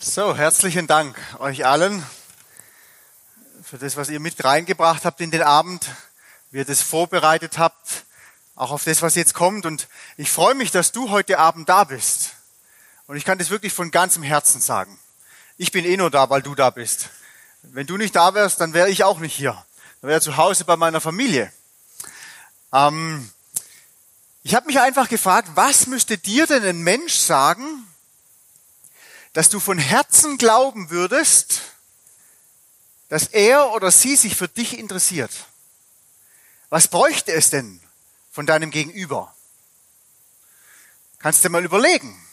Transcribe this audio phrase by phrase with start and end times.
[0.00, 2.06] So, herzlichen Dank euch allen
[3.64, 5.90] für das, was ihr mit reingebracht habt in den Abend,
[6.52, 8.04] wie ihr das vorbereitet habt,
[8.54, 9.66] auch auf das, was jetzt kommt.
[9.66, 12.34] Und ich freue mich, dass du heute Abend da bist.
[13.08, 15.00] Und ich kann das wirklich von ganzem Herzen sagen.
[15.56, 17.08] Ich bin eh nur da, weil du da bist.
[17.62, 19.64] Wenn du nicht da wärst, dann wäre ich auch nicht hier.
[20.00, 21.52] Dann wäre zu Hause bei meiner Familie.
[22.72, 23.28] Ähm,
[24.44, 27.84] ich habe mich einfach gefragt, was müsste dir denn ein Mensch sagen,
[29.32, 31.62] dass du von Herzen glauben würdest,
[33.08, 35.30] dass er oder sie sich für dich interessiert?
[36.70, 37.80] Was bräuchte es denn
[38.30, 39.34] von deinem Gegenüber?
[41.18, 42.24] Kannst du mal überlegen.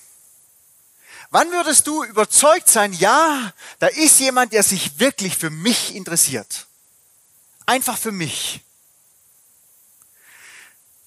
[1.31, 6.67] Wann würdest du überzeugt sein, ja, da ist jemand, der sich wirklich für mich interessiert?
[7.65, 8.61] Einfach für mich.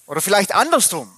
[0.05, 1.13] Oder vielleicht andersrum.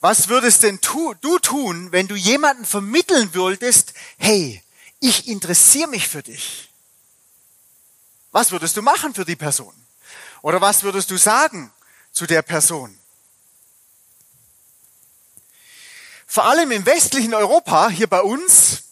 [0.00, 4.62] Was würdest denn tu, du tun, wenn du jemanden vermitteln würdest, hey,
[5.00, 6.70] ich interessiere mich für dich?
[8.30, 9.74] Was würdest du machen für die Person?
[10.42, 11.72] Oder was würdest du sagen
[12.12, 12.96] zu der Person?
[16.26, 18.84] Vor allem im westlichen Europa, hier bei uns,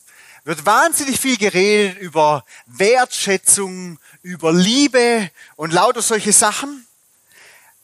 [0.45, 6.87] wird wahnsinnig viel geredet über Wertschätzung, über Liebe und lauter solche Sachen.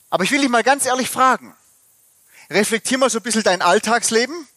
[0.09, 1.55] Aber ich will dich mal ganz ehrlich fragen,
[2.49, 4.47] reflektier mal so ein bisschen dein Alltagsleben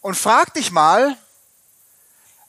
[0.00, 1.16] und frag dich mal,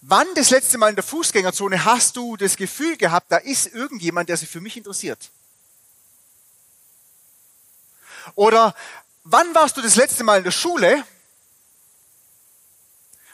[0.02, 4.30] wann das letzte Mal in der Fußgängerzone hast du das Gefühl gehabt, da ist irgendjemand,
[4.30, 5.32] der sich für mich interessiert?
[8.36, 8.76] Oder
[9.24, 11.04] wann warst du das letzte Mal in der Schule?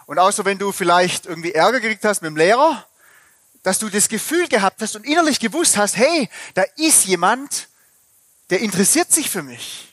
[0.05, 2.85] Und außer wenn du vielleicht irgendwie Ärger gekriegt hast mit dem Lehrer,
[3.63, 7.67] dass du das Gefühl gehabt hast und innerlich gewusst hast, hey, da ist jemand,
[8.49, 9.89] der interessiert sich für mich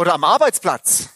[0.00, 1.10] oder am Arbeitsplatz.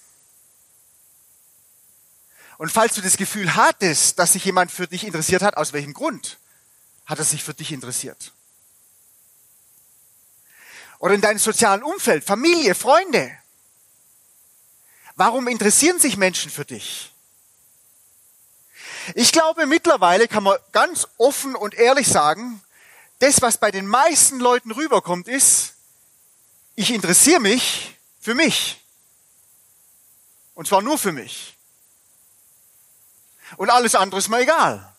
[2.58, 5.94] Und falls du das Gefühl hattest, dass sich jemand für dich interessiert hat, aus welchem
[5.94, 6.36] Grund
[7.06, 8.32] hat er sich für dich interessiert?
[10.98, 13.34] Oder in deinem sozialen Umfeld, Familie, Freunde.
[15.16, 17.10] Warum interessieren sich Menschen für dich?
[19.14, 22.62] Ich glaube, mittlerweile kann man ganz offen und ehrlich sagen,
[23.18, 25.72] das, was bei den meisten Leuten rüberkommt, ist,
[26.74, 27.93] ich interessiere mich
[28.24, 28.80] für mich.
[30.54, 31.58] Und zwar nur für mich.
[33.58, 34.90] Und alles andere ist mir egal.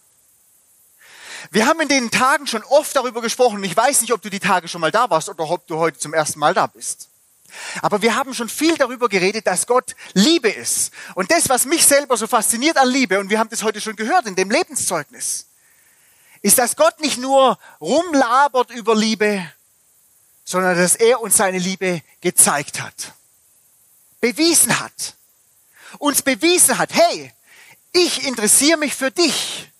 [1.50, 3.64] Wir haben in den Tagen schon oft darüber gesprochen.
[3.64, 5.98] Ich weiß nicht, ob du die Tage schon mal da warst oder ob du heute
[5.98, 7.10] zum ersten Mal da bist.
[7.82, 10.94] Aber wir haben schon viel darüber geredet, dass Gott Liebe ist.
[11.16, 13.96] Und das, was mich selber so fasziniert an Liebe, und wir haben das heute schon
[13.96, 15.48] gehört in dem Lebenszeugnis,
[16.44, 19.52] ist, dass Gott nicht nur rumlabert über Liebe,
[20.46, 23.14] sondern dass er uns seine Liebe gezeigt hat,
[24.22, 25.16] bewiesen hat,
[25.98, 27.34] uns bewiesen hat, hey,
[27.92, 29.72] ich interessiere mich für dich,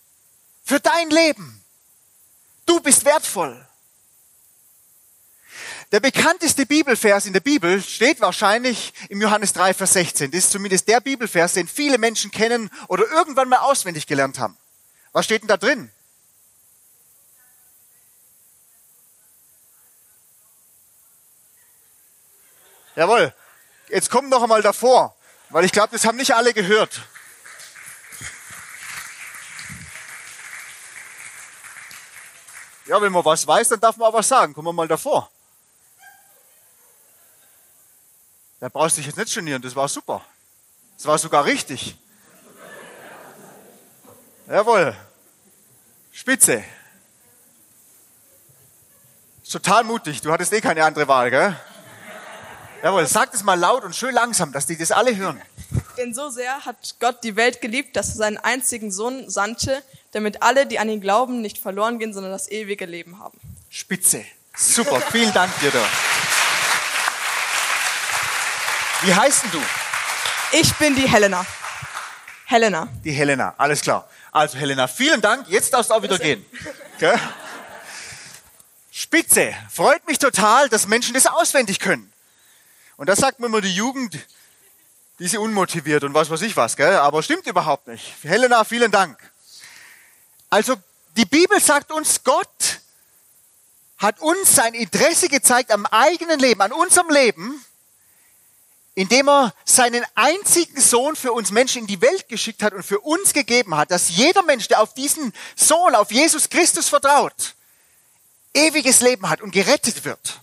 [0.64, 1.62] für dein Leben.
[2.66, 3.66] Du bist wertvoll.
[5.92, 10.32] Der bekannteste Bibelvers in der Bibel steht wahrscheinlich im Johannes 3, Vers 16.
[10.32, 14.56] Das ist zumindest der Bibelvers, den viele Menschen kennen oder irgendwann mal auswendig gelernt haben.
[15.12, 15.92] Was steht denn da drin?
[22.96, 23.32] Jawohl.
[23.88, 25.14] Jetzt komm noch einmal davor,
[25.50, 27.02] weil ich glaube, das haben nicht alle gehört.
[32.86, 34.54] Ja, wenn man was weiß, dann darf man auch was sagen.
[34.54, 35.30] Kommen wir mal davor.
[38.60, 40.24] Da brauchst du dich jetzt nicht genieren, das war super.
[40.96, 41.96] Das war sogar richtig.
[44.46, 44.96] Jawohl.
[46.12, 46.64] Spitze.
[49.50, 50.22] Total mutig.
[50.22, 51.56] Du hattest eh keine andere Wahl, gell?
[52.86, 55.42] Jawohl, sag es mal laut und schön langsam, dass die das alle hören.
[55.98, 59.82] Denn so sehr hat Gott die Welt geliebt, dass er seinen einzigen Sohn sandte,
[60.12, 63.40] damit alle, die an ihn glauben, nicht verloren gehen, sondern das ewige Leben haben.
[63.70, 64.24] Spitze.
[64.56, 65.84] Super, vielen Dank dir da.
[69.02, 69.62] Wie heißt denn du?
[70.52, 71.44] Ich bin die Helena.
[72.44, 72.86] Helena.
[73.02, 74.08] Die Helena, alles klar.
[74.30, 75.48] Also Helena, vielen Dank.
[75.48, 76.46] Jetzt darfst du auch wieder gehen.
[76.94, 77.18] Okay?
[78.92, 79.54] Spitze.
[79.72, 82.12] Freut mich total, dass Menschen das auswendig können.
[82.96, 84.18] Und das sagt mir immer die Jugend,
[85.18, 86.96] die sie unmotiviert und was weiß ich was, gell?
[86.96, 88.14] Aber stimmt überhaupt nicht.
[88.22, 89.18] Helena, vielen Dank.
[90.50, 90.76] Also,
[91.16, 92.80] die Bibel sagt uns, Gott
[93.98, 97.64] hat uns sein Interesse gezeigt am eigenen Leben, an unserem Leben,
[98.94, 103.00] indem er seinen einzigen Sohn für uns Menschen in die Welt geschickt hat und für
[103.00, 107.54] uns gegeben hat, dass jeder Mensch, der auf diesen Sohn, auf Jesus Christus vertraut,
[108.54, 110.40] ewiges Leben hat und gerettet wird.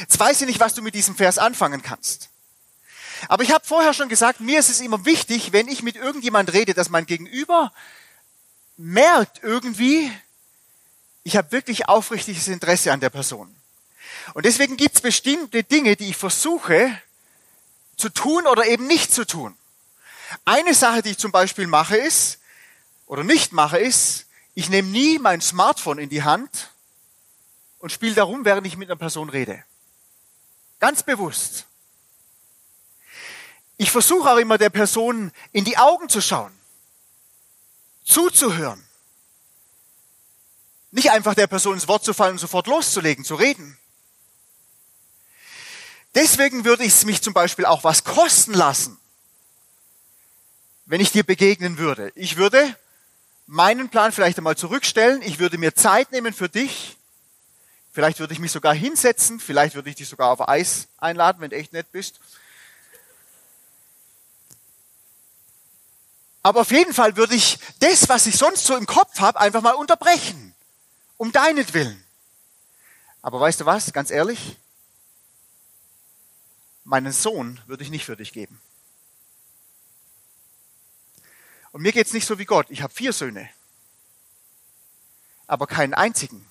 [0.00, 2.30] Jetzt weiß ich nicht, was du mit diesem Vers anfangen kannst.
[3.28, 6.52] Aber ich habe vorher schon gesagt, mir ist es immer wichtig, wenn ich mit irgendjemand
[6.52, 7.72] rede, dass mein Gegenüber
[8.76, 10.10] merkt irgendwie,
[11.22, 13.54] ich habe wirklich aufrichtiges Interesse an der Person.
[14.34, 16.98] Und deswegen gibt es bestimmte Dinge, die ich versuche
[17.96, 19.56] zu tun oder eben nicht zu tun.
[20.44, 22.38] Eine Sache, die ich zum Beispiel mache, ist,
[23.06, 26.70] oder nicht mache, ist, ich nehme nie mein Smartphone in die Hand
[27.78, 29.62] und spiele darum, während ich mit einer Person rede.
[30.84, 31.64] Ganz bewusst.
[33.78, 36.52] Ich versuche auch immer der Person in die Augen zu schauen,
[38.04, 38.84] zuzuhören.
[40.90, 43.78] Nicht einfach der Person ins Wort zu fallen und sofort loszulegen, zu reden.
[46.14, 48.98] Deswegen würde ich es mich zum Beispiel auch was kosten lassen,
[50.84, 52.12] wenn ich dir begegnen würde.
[52.14, 52.76] Ich würde
[53.46, 55.22] meinen Plan vielleicht einmal zurückstellen.
[55.22, 56.98] Ich würde mir Zeit nehmen für dich.
[57.94, 59.38] Vielleicht würde ich mich sogar hinsetzen.
[59.38, 62.18] Vielleicht würde ich dich sogar auf Eis einladen, wenn du echt nett bist.
[66.42, 69.62] Aber auf jeden Fall würde ich das, was ich sonst so im Kopf habe, einfach
[69.62, 70.56] mal unterbrechen.
[71.18, 72.04] Um deinetwillen.
[73.22, 74.56] Aber weißt du was, ganz ehrlich?
[76.82, 78.60] Meinen Sohn würde ich nicht für dich geben.
[81.70, 82.66] Und mir geht's nicht so wie Gott.
[82.70, 83.48] Ich habe vier Söhne.
[85.46, 86.44] Aber keinen einzigen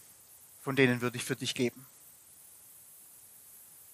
[0.64, 1.86] von denen würde ich für dich geben.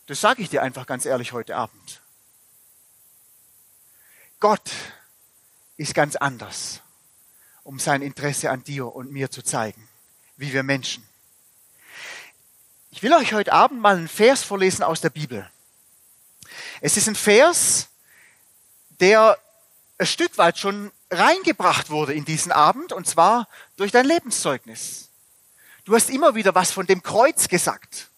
[0.06, 2.01] Das sage ich dir einfach ganz ehrlich heute Abend.
[4.39, 4.71] Gott
[5.77, 6.81] ist ganz anders,
[7.63, 9.88] um sein Interesse an dir und mir zu zeigen,
[10.38, 11.07] wie wir Menschen.
[12.92, 15.50] Ich will euch heute Abend mal einen Vers vorlesen aus der Bibel.
[16.81, 17.89] Es ist ein Vers,
[19.00, 19.38] der
[19.98, 25.08] ein Stück weit schon reingebracht wurde in diesen Abend, und zwar durch dein Lebenszeugnis.
[25.89, 28.09] Du hast immer wieder was von dem Kreuz gesagt.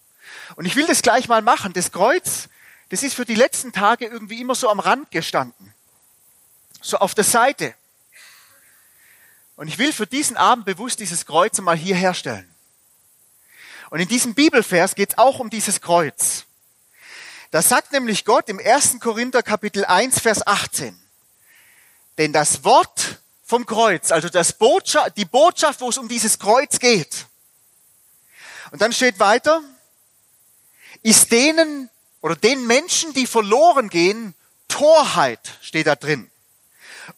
[0.58, 1.72] Und ich will das gleich mal machen.
[1.72, 2.50] Das Kreuz,
[2.90, 5.74] das ist für die letzten Tage irgendwie immer so am Rand gestanden
[6.82, 7.74] so auf der Seite.
[9.56, 12.54] Und ich will für diesen Abend bewusst dieses Kreuz mal hier herstellen.
[13.90, 16.44] Und in diesem Bibelvers geht es auch um dieses Kreuz.
[17.52, 19.00] Da sagt nämlich Gott im 1.
[19.00, 21.00] Korinther Kapitel 1, Vers 18.
[22.18, 26.78] Denn das Wort vom Kreuz, also das Botschaft, die Botschaft, wo es um dieses Kreuz
[26.78, 27.28] geht.
[28.72, 29.62] Und dann steht weiter,
[31.04, 31.90] ist denen
[32.22, 34.34] oder den Menschen, die verloren gehen,
[34.68, 36.32] Torheit steht da drin.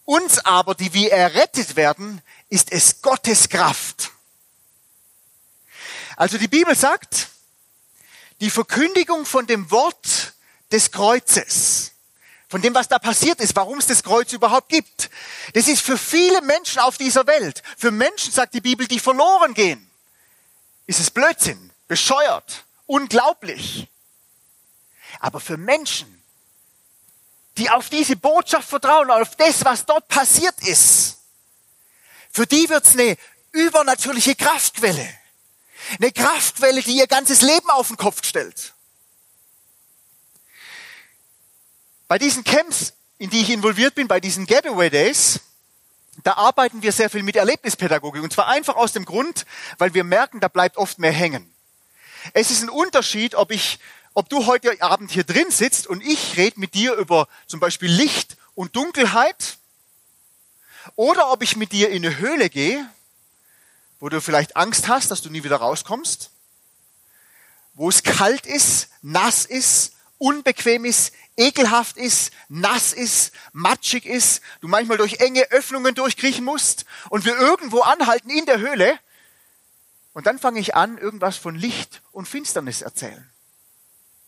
[0.06, 4.12] Uns aber, die wir errettet werden, ist es Gottes Kraft.
[6.16, 7.28] Also die Bibel sagt,
[8.40, 10.34] die Verkündigung von dem Wort
[10.72, 11.92] des Kreuzes,
[12.50, 15.10] von dem, was da passiert ist, warum es das Kreuz überhaupt gibt,
[15.54, 19.54] das ist für viele Menschen auf dieser Welt, für Menschen, sagt die Bibel, die verloren
[19.54, 19.90] gehen,
[20.86, 23.88] ist es Blödsinn, bescheuert, unglaublich.
[25.20, 26.22] Aber für Menschen,
[27.58, 31.18] die auf diese Botschaft vertrauen, auf das, was dort passiert ist,
[32.32, 33.16] für die wird's eine
[33.52, 35.08] übernatürliche Kraftquelle.
[36.00, 38.74] Eine Kraftquelle, die ihr ganzes Leben auf den Kopf stellt.
[42.08, 45.40] Bei diesen Camps, in die ich involviert bin, bei diesen Getaway Days,
[46.24, 48.24] da arbeiten wir sehr viel mit Erlebnispädagogik.
[48.24, 49.46] Und zwar einfach aus dem Grund,
[49.78, 51.54] weil wir merken, da bleibt oft mehr hängen.
[52.34, 53.80] Es ist ein Unterschied, ob ich
[54.16, 57.92] ob du heute Abend hier drin sitzt und ich rede mit dir über zum Beispiel
[57.92, 59.58] Licht und Dunkelheit
[60.96, 62.88] oder ob ich mit dir in eine Höhle gehe,
[64.00, 66.30] wo du vielleicht Angst hast, dass du nie wieder rauskommst,
[67.74, 69.93] wo es kalt ist, nass ist,
[70.24, 76.86] unbequem ist, ekelhaft ist, nass ist, matschig ist, du manchmal durch enge Öffnungen durchkriechen musst
[77.10, 78.98] und wir irgendwo anhalten in der Höhle
[80.14, 83.30] und dann fange ich an, irgendwas von Licht und Finsternis erzählen.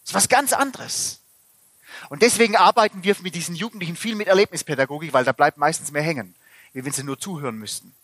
[0.02, 1.22] Das ist was ganz anderes.
[2.10, 6.02] Und deswegen arbeiten wir mit diesen Jugendlichen viel mit Erlebnispädagogik, weil da bleibt meistens mehr
[6.02, 6.36] hängen,
[6.74, 7.96] wie wenn sie nur zuhören müssten.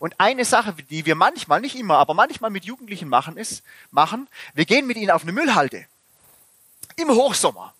[0.00, 4.28] Und eine Sache, die wir manchmal, nicht immer, aber manchmal mit Jugendlichen machen, ist, machen,
[4.52, 5.86] wir gehen mit ihnen auf eine Müllhalde.
[6.96, 7.74] Im Hochsommer.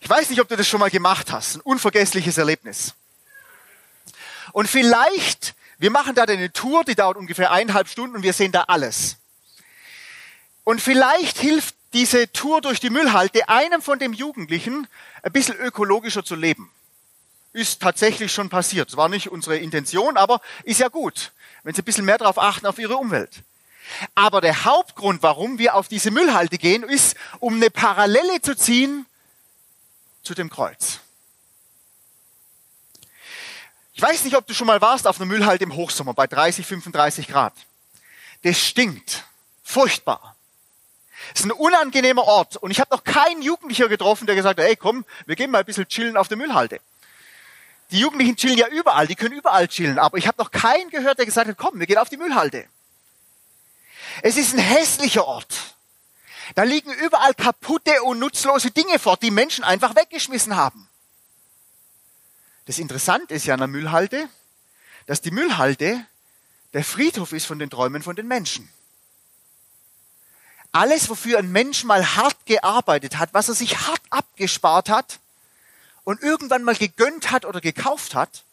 [0.00, 1.56] Ich weiß nicht, ob du das schon mal gemacht hast.
[1.56, 2.94] Ein unvergessliches Erlebnis.
[4.52, 8.52] Und vielleicht, wir machen da eine Tour, die dauert ungefähr eineinhalb Stunden und wir sehen
[8.52, 9.16] da alles.
[10.64, 14.86] Und vielleicht hilft diese Tour durch die Müllhalde einem von den Jugendlichen
[15.22, 16.70] ein bisschen ökologischer zu leben.
[17.52, 18.96] Ist tatsächlich schon passiert.
[18.96, 21.32] War nicht unsere Intention, aber ist ja gut,
[21.62, 23.42] wenn Sie ein bisschen mehr darauf achten, auf Ihre Umwelt.
[24.14, 29.06] Aber der Hauptgrund, warum wir auf diese Müllhalde gehen, ist, um eine Parallele zu ziehen
[30.22, 31.00] zu dem Kreuz.
[33.94, 36.66] Ich weiß nicht, ob du schon mal warst auf einer Müllhalde im Hochsommer bei 30,
[36.66, 37.54] 35 Grad.
[38.42, 39.24] Das stinkt.
[39.62, 40.36] Furchtbar.
[41.34, 42.56] Es ist ein unangenehmer Ort.
[42.56, 45.60] Und ich habe noch keinen Jugendlicher getroffen, der gesagt hat, hey komm, wir gehen mal
[45.60, 46.80] ein bisschen chillen auf der Müllhalde.
[47.90, 49.98] Die Jugendlichen chillen ja überall, die können überall chillen.
[49.98, 52.66] Aber ich habe noch keinen gehört, der gesagt hat, komm, wir gehen auf die Müllhalde.
[54.22, 55.76] Es ist ein hässlicher Ort.
[56.54, 60.88] Da liegen überall kaputte und nutzlose Dinge fort, die Menschen einfach weggeschmissen haben.
[62.66, 64.28] Das Interessante ist ja an der Müllhalde,
[65.06, 66.04] dass die Müllhalde
[66.72, 68.68] der Friedhof ist von den Träumen von den Menschen.
[70.72, 75.20] Alles, wofür ein Mensch mal hart gearbeitet hat, was er sich hart abgespart hat
[76.04, 78.44] und irgendwann mal gegönnt hat oder gekauft hat,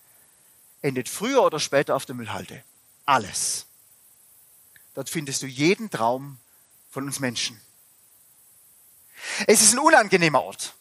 [0.82, 2.64] endet früher oder später auf der Müllhalde.
[3.06, 3.66] Alles.
[4.94, 6.38] Dort findest du jeden Traum
[6.92, 7.60] von uns Menschen.
[9.48, 10.74] Es ist ein unangenehmer Ort.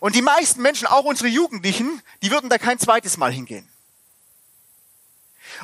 [0.00, 3.66] Und die meisten Menschen, auch unsere Jugendlichen, die würden da kein zweites Mal hingehen.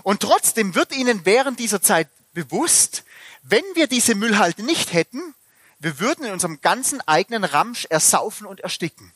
[0.02, 3.04] Und trotzdem wird ihnen während dieser Zeit bewusst,
[3.42, 5.34] wenn wir diese Müllhalde nicht hätten,
[5.78, 9.12] wir würden in unserem ganzen eigenen Ramsch ersaufen und ersticken.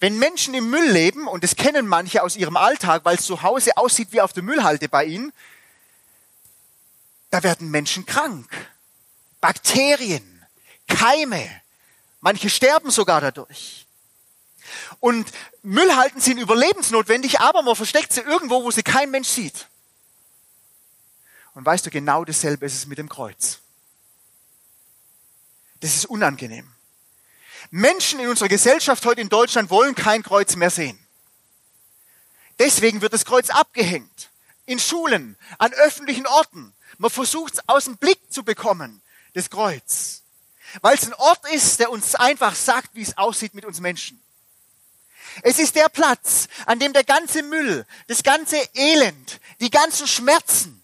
[0.00, 3.42] Wenn Menschen im Müll leben, und das kennen manche aus ihrem Alltag, weil es zu
[3.42, 5.32] Hause aussieht wie auf der Müllhalde bei ihnen,
[7.32, 8.46] da werden Menschen krank.
[9.40, 10.46] Bakterien,
[10.86, 11.62] Keime,
[12.20, 13.86] manche sterben sogar dadurch.
[15.00, 19.66] Und Müllhalten sind überlebensnotwendig, aber man versteckt sie irgendwo, wo sie kein Mensch sieht.
[21.54, 23.60] Und weißt du, genau dasselbe ist es mit dem Kreuz.
[25.80, 26.70] Das ist unangenehm.
[27.70, 30.98] Menschen in unserer Gesellschaft heute in Deutschland wollen kein Kreuz mehr sehen.
[32.58, 34.28] Deswegen wird das Kreuz abgehängt.
[34.66, 36.74] In Schulen, an öffentlichen Orten.
[37.02, 39.02] Man versucht es aus dem Blick zu bekommen,
[39.34, 40.22] das Kreuz.
[40.82, 44.22] Weil es ein Ort ist, der uns einfach sagt, wie es aussieht mit uns Menschen.
[45.42, 50.80] Es ist der Platz, an dem der ganze Müll, das ganze Elend, die ganzen Schmerzen,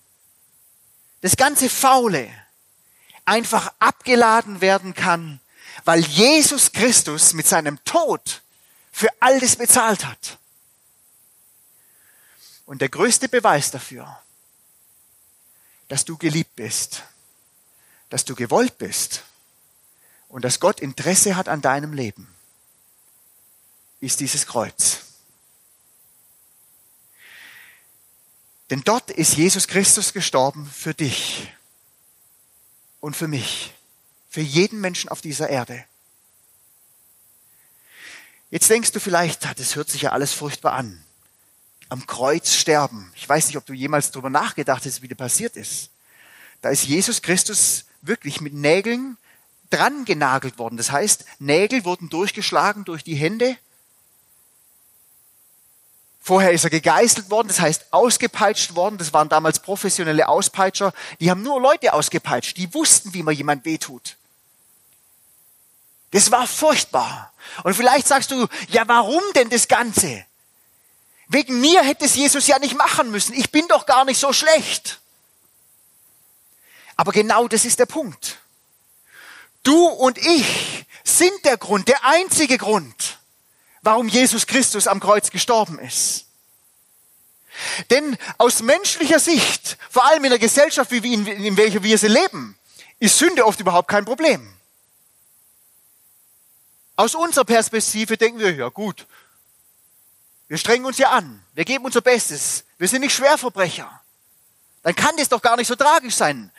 [1.20, 2.28] das ganze Faule
[3.24, 5.38] einfach abgeladen werden kann,
[5.84, 8.42] weil Jesus Christus mit seinem Tod
[8.90, 10.38] für all das bezahlt hat.
[12.66, 14.20] Und der größte Beweis dafür,
[15.88, 17.02] dass du geliebt bist,
[18.10, 19.24] dass du gewollt bist
[20.28, 22.28] und dass Gott Interesse hat an deinem Leben,
[24.00, 25.00] ist dieses Kreuz.
[28.70, 31.50] Denn dort ist Jesus Christus gestorben für dich
[33.00, 33.72] und für mich,
[34.28, 35.84] für jeden Menschen auf dieser Erde.
[38.50, 41.02] Jetzt denkst du vielleicht, ah, das hört sich ja alles furchtbar an.
[41.88, 43.10] Am Kreuz sterben.
[43.14, 45.90] Ich weiß nicht, ob du jemals darüber nachgedacht hast, wie das passiert ist.
[46.60, 49.16] Da ist Jesus Christus wirklich mit Nägeln
[49.70, 50.76] dran genagelt worden.
[50.76, 53.56] Das heißt, Nägel wurden durchgeschlagen durch die Hände
[56.28, 58.98] Vorher ist er gegeißelt worden, das heißt ausgepeitscht worden.
[58.98, 60.92] Das waren damals professionelle Auspeitscher.
[61.20, 62.58] Die haben nur Leute ausgepeitscht.
[62.58, 64.18] Die wussten, wie man jemand wehtut.
[66.10, 67.32] Das war furchtbar.
[67.64, 70.26] Und vielleicht sagst du, ja, warum denn das Ganze?
[71.28, 73.34] Wegen mir hätte es Jesus ja nicht machen müssen.
[73.34, 74.98] Ich bin doch gar nicht so schlecht.
[76.96, 78.38] Aber genau das ist der Punkt.
[79.62, 83.18] Du und ich sind der Grund, der einzige Grund,
[83.82, 86.26] warum Jesus Christus am Kreuz gestorben ist.
[87.90, 92.58] Denn aus menschlicher Sicht, vor allem in der Gesellschaft, in welcher wir sie leben,
[92.98, 94.54] ist Sünde oft überhaupt kein Problem.
[96.96, 99.06] Aus unserer Perspektive denken wir, ja gut,
[100.48, 104.00] wir strengen uns ja an, wir geben unser Bestes, wir sind nicht Schwerverbrecher.
[104.82, 106.50] Dann kann das doch gar nicht so tragisch sein.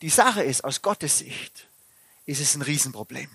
[0.00, 1.66] Die Sache ist, aus Gottes Sicht
[2.24, 3.30] ist es ein Riesenproblem.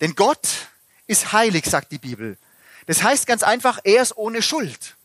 [0.00, 0.46] Denn Gott
[1.06, 2.38] ist heilig, sagt die Bibel.
[2.86, 4.96] Das heißt ganz einfach, er ist ohne Schuld.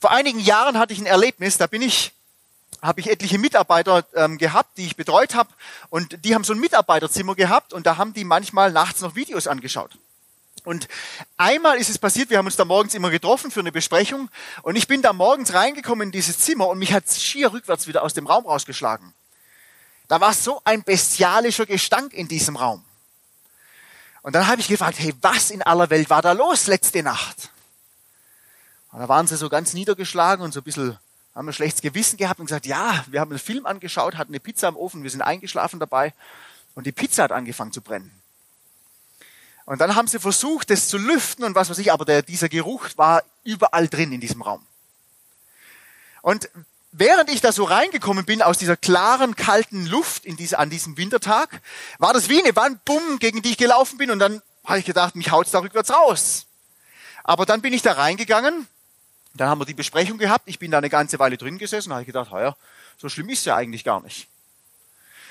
[0.00, 2.12] Vor einigen Jahren hatte ich ein Erlebnis, da bin ich,
[2.82, 5.52] habe ich etliche Mitarbeiter ähm, gehabt, die ich betreut habe,
[5.88, 9.46] und die haben so ein Mitarbeiterzimmer gehabt und da haben die manchmal nachts noch Videos
[9.46, 9.98] angeschaut.
[10.66, 10.88] Und
[11.36, 14.28] einmal ist es passiert, wir haben uns da morgens immer getroffen für eine Besprechung
[14.62, 18.02] und ich bin da morgens reingekommen in dieses Zimmer und mich hat schier rückwärts wieder
[18.02, 19.14] aus dem Raum rausgeschlagen.
[20.08, 22.84] Da war so ein bestialischer Gestank in diesem Raum.
[24.22, 27.52] Und dann habe ich gefragt, hey, was in aller Welt war da los letzte Nacht?
[28.90, 30.98] Und da waren sie so ganz niedergeschlagen und so ein bisschen,
[31.36, 34.40] haben ein schlechtes Gewissen gehabt und gesagt, ja, wir haben einen Film angeschaut, hatten eine
[34.40, 36.12] Pizza im Ofen, wir sind eingeschlafen dabei
[36.74, 38.10] und die Pizza hat angefangen zu brennen.
[39.66, 42.48] Und dann haben sie versucht, das zu lüften und was weiß ich, aber der, dieser
[42.48, 44.64] Geruch war überall drin in diesem Raum.
[46.22, 46.48] Und
[46.92, 50.96] während ich da so reingekommen bin aus dieser klaren, kalten Luft in diese, an diesem
[50.96, 51.60] Wintertag,
[51.98, 54.84] war das wie eine Wand, bumm, gegen die ich gelaufen bin und dann habe ich
[54.84, 56.46] gedacht, mich haut's da rückwärts raus.
[57.24, 58.68] Aber dann bin ich da reingegangen,
[59.34, 62.02] dann haben wir die Besprechung gehabt, ich bin da eine ganze Weile drin gesessen, habe
[62.02, 62.56] ich gedacht, ja,
[62.98, 64.28] so schlimm ist ja eigentlich gar nicht.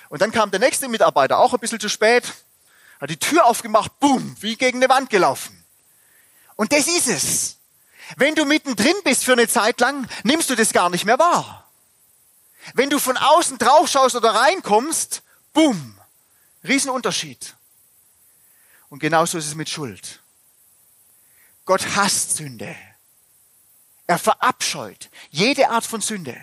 [0.10, 2.34] Und dann kam der nächste Mitarbeiter, auch ein bisschen zu spät,
[3.05, 5.63] hat die Tür aufgemacht, boom, wie gegen eine Wand gelaufen.
[6.55, 7.57] Und das ist es.
[8.17, 11.69] Wenn du mittendrin bist für eine Zeit lang, nimmst du das gar nicht mehr wahr.
[12.74, 15.21] Wenn du von außen drauf schaust oder reinkommst,
[15.53, 16.00] boom,
[16.63, 17.53] Riesenunterschied.
[18.89, 20.21] Und genauso ist es mit Schuld.
[21.65, 22.75] Gott hasst Sünde.
[24.07, 26.39] Er verabscheut jede Art von Sünde.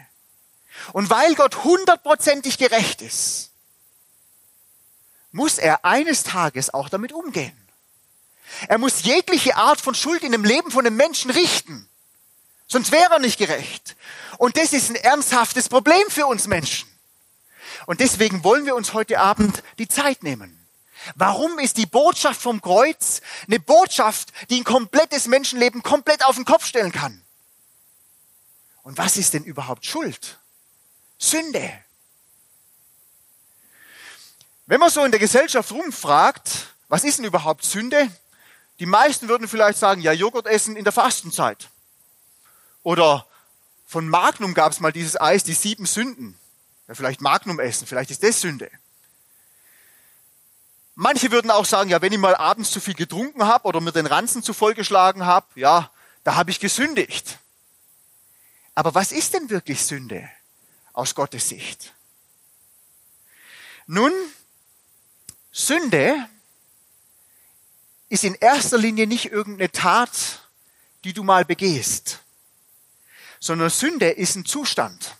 [0.92, 3.51] Und weil Gott hundertprozentig gerecht ist,
[5.32, 7.56] muss er eines Tages auch damit umgehen.
[8.68, 11.88] Er muss jegliche Art von Schuld in dem Leben von einem Menschen richten.
[12.68, 13.96] Sonst wäre er nicht gerecht.
[14.38, 16.88] Und das ist ein ernsthaftes Problem für uns Menschen.
[17.86, 20.58] Und deswegen wollen wir uns heute Abend die Zeit nehmen.
[21.16, 26.44] Warum ist die Botschaft vom Kreuz eine Botschaft, die ein komplettes Menschenleben komplett auf den
[26.44, 27.22] Kopf stellen kann?
[28.82, 30.38] Und was ist denn überhaupt Schuld?
[31.18, 31.81] Sünde.
[34.72, 38.10] Wenn man so in der Gesellschaft rumfragt, was ist denn überhaupt Sünde?
[38.78, 41.68] Die meisten würden vielleicht sagen, ja, Joghurt essen in der Fastenzeit.
[42.82, 43.26] Oder
[43.84, 46.38] von Magnum gab es mal dieses Eis, die sieben Sünden.
[46.88, 48.70] Ja, vielleicht Magnum essen, vielleicht ist das Sünde.
[50.94, 53.92] Manche würden auch sagen, ja, wenn ich mal abends zu viel getrunken habe oder mir
[53.92, 55.90] den Ranzen zu voll geschlagen habe, ja,
[56.24, 57.36] da habe ich gesündigt.
[58.74, 60.30] Aber was ist denn wirklich Sünde
[60.94, 61.92] aus Gottes Sicht?
[63.86, 64.14] Nun,
[65.52, 66.28] Sünde
[68.08, 70.48] ist in erster Linie nicht irgendeine Tat,
[71.04, 72.20] die du mal begehst,
[73.38, 75.16] sondern Sünde ist ein Zustand.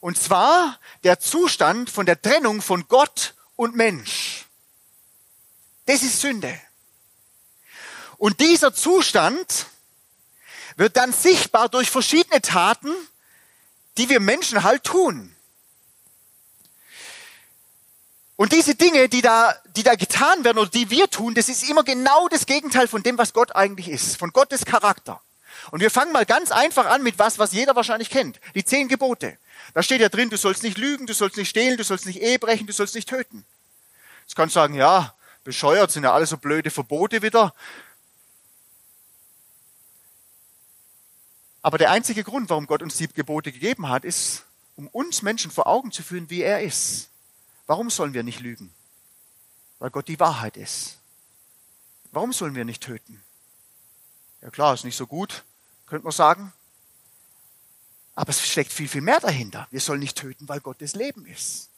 [0.00, 4.46] Und zwar der Zustand von der Trennung von Gott und Mensch.
[5.86, 6.60] Das ist Sünde.
[8.16, 9.66] Und dieser Zustand
[10.76, 12.92] wird dann sichtbar durch verschiedene Taten,
[13.96, 15.34] die wir Menschen halt tun.
[18.38, 21.68] Und diese Dinge, die da, die da getan werden oder die wir tun, das ist
[21.68, 25.20] immer genau das Gegenteil von dem, was Gott eigentlich ist, von Gottes Charakter.
[25.72, 28.38] Und wir fangen mal ganz einfach an mit was, was jeder wahrscheinlich kennt.
[28.54, 29.36] Die zehn Gebote.
[29.74, 32.22] Da steht ja drin, du sollst nicht lügen, du sollst nicht stehlen, du sollst nicht
[32.22, 33.44] Ehe brechen, du sollst nicht töten.
[34.20, 35.12] Jetzt kannst du sagen, ja,
[35.42, 37.52] bescheuert, sind ja alle so blöde Verbote wieder.
[41.60, 44.44] Aber der einzige Grund, warum Gott uns die Gebote gegeben hat, ist,
[44.76, 47.10] um uns Menschen vor Augen zu führen, wie er ist.
[47.68, 48.72] Warum sollen wir nicht lügen?
[49.78, 50.96] Weil Gott die Wahrheit ist.
[52.10, 53.22] Warum sollen wir nicht töten?
[54.40, 55.44] Ja klar, ist nicht so gut,
[55.86, 56.52] könnte man sagen.
[58.14, 59.68] Aber es steckt viel, viel mehr dahinter.
[59.70, 61.68] Wir sollen nicht töten, weil Gott das Leben ist.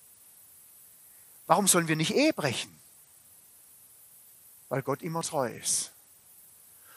[1.47, 2.79] Warum sollen wir nicht Ehe brechen?
[4.69, 5.91] Weil Gott immer treu ist.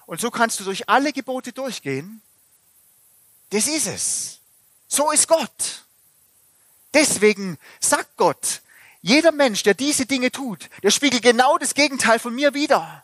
[0.06, 2.22] Und so kannst du durch alle Gebote durchgehen.
[3.50, 4.40] Das ist es.
[4.88, 5.84] So ist Gott.
[6.94, 8.62] Deswegen sagt Gott,
[9.04, 13.04] jeder Mensch, der diese Dinge tut, der spiegelt genau das Gegenteil von mir wider.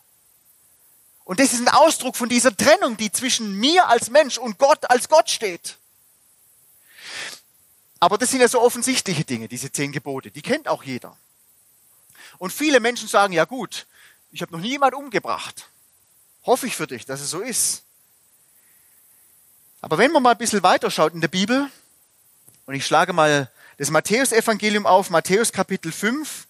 [1.26, 4.90] Und das ist ein Ausdruck von dieser Trennung, die zwischen mir als Mensch und Gott
[4.90, 5.78] als Gott steht.
[8.00, 10.32] Aber das sind ja so offensichtliche Dinge, diese zehn Gebote.
[10.32, 11.18] Die kennt auch jeder.
[12.38, 13.86] Und viele Menschen sagen, ja gut,
[14.32, 15.68] ich habe noch nie jemand umgebracht.
[16.46, 17.84] Hoffe ich für dich, dass es so ist.
[19.82, 21.70] Aber wenn man mal ein bisschen weiterschaut in der Bibel,
[22.68, 26.48] und ich schlage mal das Matthäusevangelium auf, Matthäus Kapitel 5.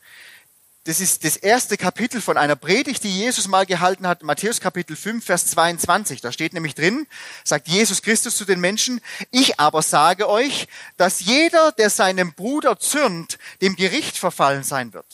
[0.85, 4.23] Das ist das erste Kapitel von einer Predigt, die Jesus mal gehalten hat.
[4.23, 6.21] Matthäus Kapitel 5, Vers 22.
[6.21, 7.05] Da steht nämlich drin,
[7.43, 12.79] sagt Jesus Christus zu den Menschen, ich aber sage euch, dass jeder, der seinem Bruder
[12.79, 15.05] zürnt, dem Gericht verfallen sein wird.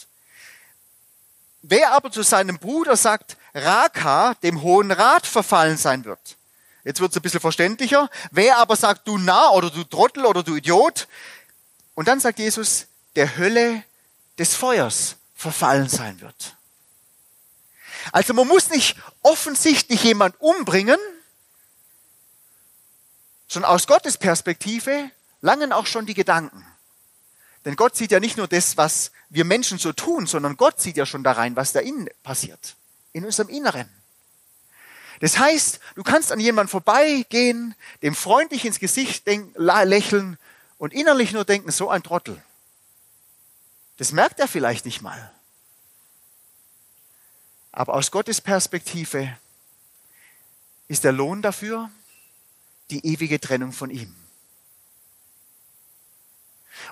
[1.63, 6.37] Wer aber zu seinem Bruder sagt, Raka, dem Hohen Rat verfallen sein wird.
[6.85, 8.09] Jetzt wird es ein bisschen verständlicher.
[8.31, 11.09] Wer aber sagt, du Narr oder du Trottel oder du Idiot,
[11.95, 13.83] und dann sagt Jesus, der Hölle
[14.37, 16.55] des Feuers verfallen sein wird.
[18.11, 20.99] Also man muss nicht offensichtlich jemand umbringen,
[23.47, 25.09] sondern aus Gottes Perspektive
[25.41, 26.65] langen auch schon die Gedanken.
[27.63, 30.97] Denn Gott sieht ja nicht nur das, was wir Menschen so tun, sondern Gott sieht
[30.97, 32.75] ja schon da rein, was da innen passiert,
[33.11, 33.89] in unserem Inneren.
[35.19, 40.37] Das heißt, du kannst an jemanden vorbeigehen, dem freundlich ins Gesicht lächeln
[40.77, 42.41] und innerlich nur denken, so ein Trottel.
[43.97, 45.31] Das merkt er vielleicht nicht mal.
[47.71, 49.37] Aber aus Gottes Perspektive
[50.87, 51.89] ist der Lohn dafür
[52.89, 54.15] die ewige Trennung von ihm.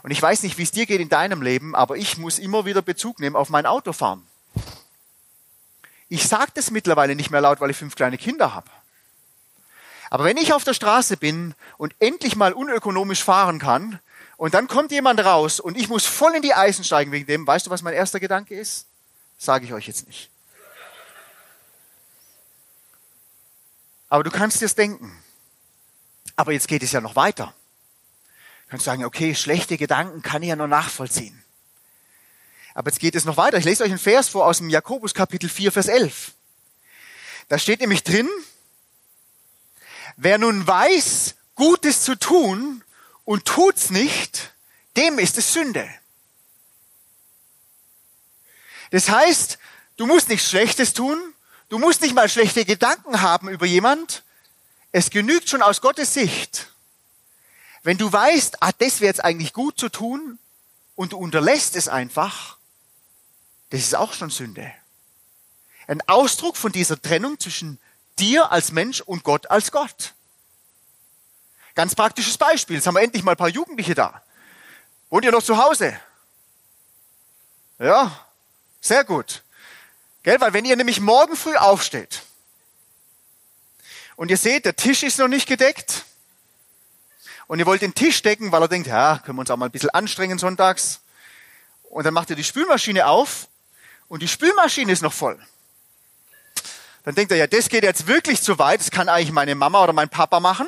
[0.02, 2.65] Und ich weiß nicht, wie es dir geht in deinem Leben, aber ich muss immer
[2.65, 4.26] wieder Bezug nehmen auf mein Autofahren.
[6.10, 8.69] Ich sage das mittlerweile nicht mehr laut, weil ich fünf kleine Kinder habe.
[10.13, 13.99] Aber wenn ich auf der Straße bin und endlich mal unökonomisch fahren kann
[14.38, 17.47] Und dann kommt jemand raus und ich muss voll in die Eisen steigen wegen dem.
[17.47, 18.86] Weißt du, was mein erster Gedanke ist?
[19.39, 20.30] Sage ich euch jetzt nicht.
[24.08, 25.17] Aber du kannst dir es denken.
[26.36, 27.52] Aber jetzt geht es ja noch weiter.
[28.65, 31.43] Du kannst sagen, okay, schlechte Gedanken kann ich ja noch nachvollziehen.
[32.76, 33.58] Aber jetzt geht es noch weiter.
[33.58, 36.34] Ich lese euch einen Vers vor aus dem Jakobus Kapitel 4, Vers 11.
[37.47, 38.30] Da steht nämlich drin,
[40.15, 42.84] wer nun weiß, Gutes zu tun
[43.26, 44.54] und tut's nicht,
[44.97, 45.89] dem ist es Sünde.
[48.91, 49.58] Das heißt,
[49.97, 51.19] du musst nichts Schlechtes tun,
[51.69, 54.23] du musst nicht mal schlechte Gedanken haben über jemand.
[54.91, 56.71] Es genügt schon aus Gottes Sicht,
[57.82, 60.39] wenn du weißt, ah, das wäre jetzt eigentlich gut zu tun
[60.95, 62.58] und du unterlässt es einfach,
[63.71, 64.71] das ist auch schon Sünde.
[65.88, 67.80] Ein Ausdruck von dieser Trennung zwischen
[68.19, 70.13] dir als Mensch und Gott als Gott.
[71.76, 72.76] Ganz praktisches Beispiel.
[72.76, 74.21] Jetzt haben wir endlich mal ein paar Jugendliche da.
[75.10, 75.97] Wohnt ihr noch zu Hause?
[77.80, 78.26] Ja,
[78.82, 79.43] sehr gut.
[80.23, 82.23] Gell, weil wenn ihr nämlich morgen früh aufsteht
[84.15, 86.06] und ihr seht, der Tisch ist noch nicht gedeckt
[87.47, 89.65] und ihr wollt den Tisch decken, weil ihr denkt, ja, können wir uns auch mal
[89.65, 91.02] ein bisschen anstrengen sonntags.
[91.84, 93.47] Und dann macht ihr die Spülmaschine auf
[94.08, 95.39] und die Spülmaschine ist noch voll.
[97.03, 99.83] Dann denkt er, ja, das geht jetzt wirklich zu weit, das kann eigentlich meine Mama
[99.83, 100.67] oder mein Papa machen.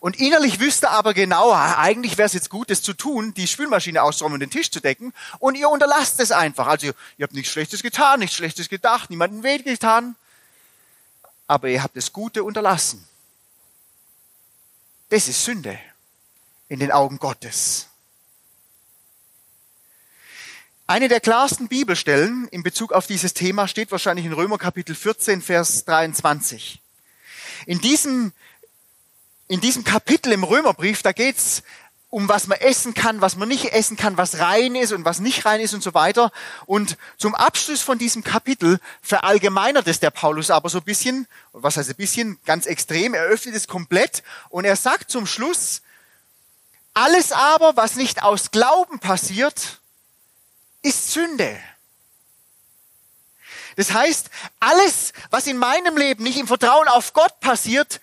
[0.00, 4.02] Und innerlich wüsste aber genau, eigentlich wäre es jetzt gut, das zu tun, die Spülmaschine
[4.02, 5.12] auszuräumen und den Tisch zu decken.
[5.40, 6.68] Und ihr unterlasst es einfach.
[6.68, 10.14] Also ihr habt nichts Schlechtes getan, nichts Schlechtes gedacht, niemanden weh getan.
[11.48, 13.06] Aber ihr habt das Gute unterlassen.
[15.08, 15.78] Das ist Sünde
[16.68, 17.87] in den Augen Gottes.
[20.90, 25.42] Eine der klarsten Bibelstellen in Bezug auf dieses Thema steht wahrscheinlich in Römer Kapitel 14,
[25.42, 26.80] Vers 23.
[27.66, 28.32] In diesem,
[29.48, 31.62] in diesem Kapitel im Römerbrief, da geht's
[32.08, 35.20] um was man essen kann, was man nicht essen kann, was rein ist und was
[35.20, 36.32] nicht rein ist und so weiter.
[36.64, 41.76] Und zum Abschluss von diesem Kapitel verallgemeinert es der Paulus aber so ein bisschen, was
[41.76, 45.82] heißt ein bisschen, ganz extrem, er öffnet es komplett und er sagt zum Schluss,
[46.94, 49.80] alles aber, was nicht aus Glauben passiert,
[50.82, 51.58] ist Sünde.
[53.76, 58.00] Das heißt, alles, was in meinem Leben nicht im Vertrauen auf Gott passiert,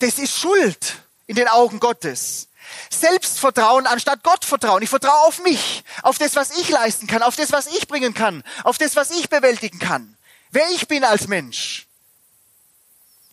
[0.00, 2.48] das ist Schuld in den Augen Gottes.
[2.90, 4.82] Selbstvertrauen anstatt Gottvertrauen.
[4.82, 8.12] Ich vertraue auf mich, auf das, was ich leisten kann, auf das, was ich bringen
[8.12, 10.16] kann, auf das, was ich bewältigen kann.
[10.50, 11.86] Wer ich bin als Mensch.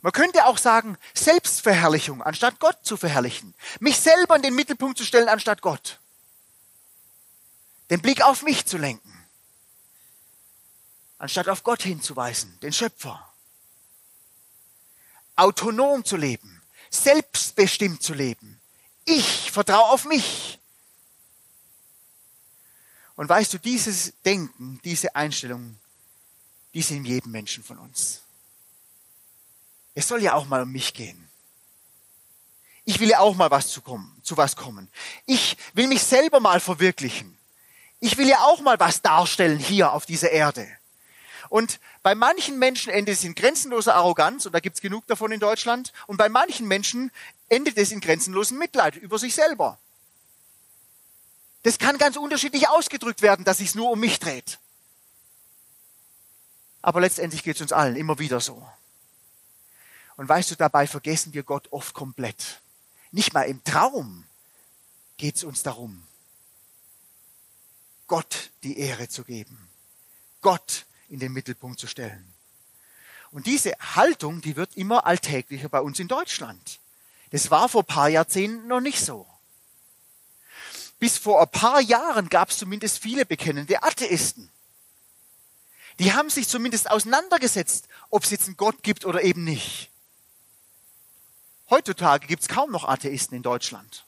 [0.02, 3.54] Man könnte auch sagen, Selbstverherrlichung anstatt Gott zu verherrlichen.
[3.80, 6.00] Mich selber in den Mittelpunkt zu stellen anstatt Gott
[7.90, 9.14] den Blick auf mich zu lenken,
[11.18, 13.30] anstatt auf Gott hinzuweisen, den Schöpfer.
[15.36, 18.62] Autonom zu leben, selbstbestimmt zu leben.
[19.06, 20.60] Ich vertraue auf mich.
[23.16, 25.78] Und weißt du, dieses Denken, diese Einstellung,
[26.74, 28.22] die ist in jedem Menschen von uns.
[29.94, 31.30] Es soll ja auch mal um mich gehen.
[32.86, 34.90] Ich will ja auch mal was zu kommen, zu was kommen.
[35.26, 37.38] Ich will mich selber mal verwirklichen.
[38.04, 40.68] Ich will ja auch mal was darstellen hier auf dieser Erde.
[41.48, 45.40] Und bei manchen Menschen endet es in grenzenloser Arroganz, und da gibt's genug davon in
[45.40, 47.14] Deutschland, und bei manchen Menschen
[47.48, 49.80] endet es in grenzenlosem Mitleid über sich selber.
[51.62, 54.60] Das kann ganz unterschiedlich ausgedrückt werden, dass es nur um mich dreht.
[56.82, 58.68] Aber letztendlich geht es uns allen immer wieder so.
[60.18, 62.60] Und weißt du, dabei vergessen wir Gott oft komplett.
[63.12, 64.26] Nicht mal im Traum
[65.16, 66.06] geht es uns darum,
[68.08, 69.70] Gott die Ehre zu geben,
[70.42, 72.34] Gott in den Mittelpunkt zu stellen.
[73.32, 76.80] Und diese Haltung, die wird immer alltäglicher bei uns in Deutschland.
[77.32, 79.28] Das war vor ein paar Jahrzehnten noch nicht so.
[81.00, 84.52] Bis vor ein paar Jahren gab es zumindest viele bekennende Atheisten.
[86.00, 89.90] Die haben sich zumindest auseinandergesetzt, ob es jetzt einen Gott gibt oder eben nicht.
[91.70, 94.06] Heutzutage gibt es kaum noch Atheisten in Deutschland.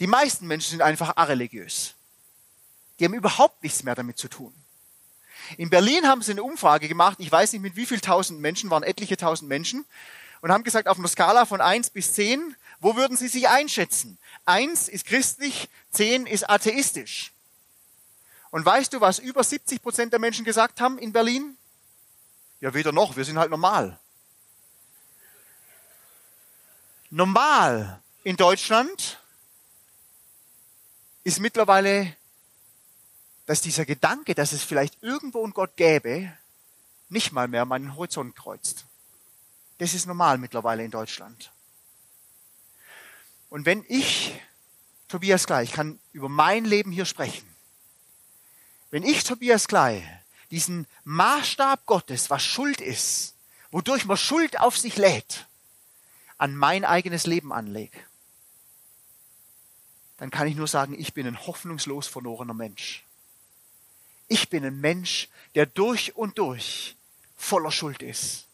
[0.00, 1.94] Die meisten Menschen sind einfach areligiös.
[2.98, 4.54] Die haben überhaupt nichts mehr damit zu tun.
[5.56, 8.70] In Berlin haben sie eine Umfrage gemacht, ich weiß nicht mit wie viel tausend Menschen,
[8.70, 9.84] waren etliche tausend Menschen,
[10.40, 14.18] und haben gesagt, auf einer Skala von eins bis zehn, wo würden sie sich einschätzen?
[14.44, 17.32] Eins ist christlich, zehn ist atheistisch.
[18.50, 21.56] Und weißt du, was über 70 Prozent der Menschen gesagt haben in Berlin?
[22.60, 23.98] Ja, weder noch, wir sind halt normal.
[27.10, 29.17] Normal in Deutschland
[31.28, 32.16] ist mittlerweile,
[33.44, 36.32] dass dieser Gedanke, dass es vielleicht irgendwo einen Gott gäbe,
[37.10, 38.86] nicht mal mehr meinen Horizont kreuzt.
[39.76, 41.52] Das ist normal mittlerweile in Deutschland.
[43.50, 44.40] Und wenn ich,
[45.08, 47.46] Tobias Klei, ich kann über mein Leben hier sprechen,
[48.90, 50.02] wenn ich, Tobias Klei,
[50.50, 53.34] diesen Maßstab Gottes, was Schuld ist,
[53.70, 55.46] wodurch man Schuld auf sich lädt,
[56.38, 57.98] an mein eigenes Leben anlege,
[60.18, 63.04] dann kann ich nur sagen, ich bin ein hoffnungslos verlorener Mensch.
[64.26, 66.96] Ich bin ein Mensch, der durch und durch
[67.36, 68.44] voller Schuld ist.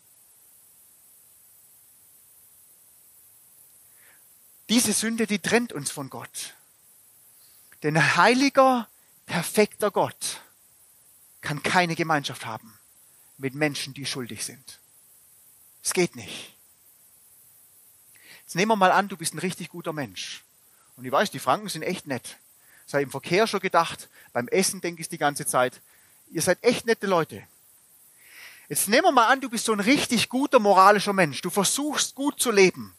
[4.68, 6.54] Diese Sünde, die trennt uns von Gott.
[7.82, 8.88] Denn ein heiliger,
[9.26, 10.40] perfekter Gott
[11.40, 12.78] kann keine Gemeinschaft haben
[13.36, 14.78] mit Menschen, die schuldig sind.
[15.82, 16.54] Es geht nicht.
[18.42, 20.44] Jetzt nehmen wir mal an, du bist ein richtig guter Mensch.
[20.96, 22.36] Und ich weiß, die Franken sind echt nett.
[22.86, 25.80] Sei im Verkehr schon gedacht, beim Essen denke ich die ganze Zeit.
[26.30, 27.42] Ihr seid echt nette Leute.
[28.68, 31.40] Jetzt nehmen wir mal an, du bist so ein richtig guter moralischer Mensch.
[31.42, 32.94] Du versuchst gut zu leben.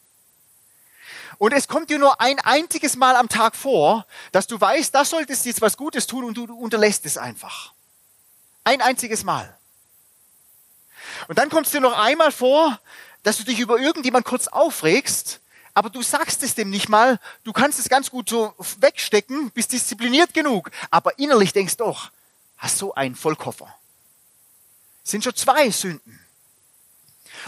[1.38, 5.04] Und es kommt dir nur ein einziges Mal am Tag vor, dass du weißt, da
[5.04, 7.72] solltest jetzt was Gutes tun und du unterlässt es einfach.
[8.64, 9.56] Ein einziges Mal.
[11.28, 12.80] Und dann kommt es dir noch einmal vor,
[13.22, 15.40] dass du dich über irgendjemand kurz aufregst,
[15.76, 19.72] aber du sagst es dem nicht mal, du kannst es ganz gut so wegstecken, bist
[19.72, 22.10] diszipliniert genug, aber innerlich denkst doch,
[22.56, 23.66] hast so einen Vollkoffer.
[25.02, 26.18] Das sind schon zwei Sünden.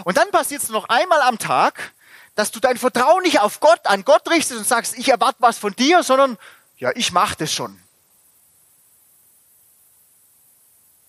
[0.05, 1.95] Und dann passiert es noch einmal am Tag,
[2.35, 5.57] dass du dein Vertrauen nicht auf Gott, an Gott richtest und sagst, ich erwarte was
[5.57, 6.37] von dir, sondern
[6.77, 7.81] ja, ich mache das schon.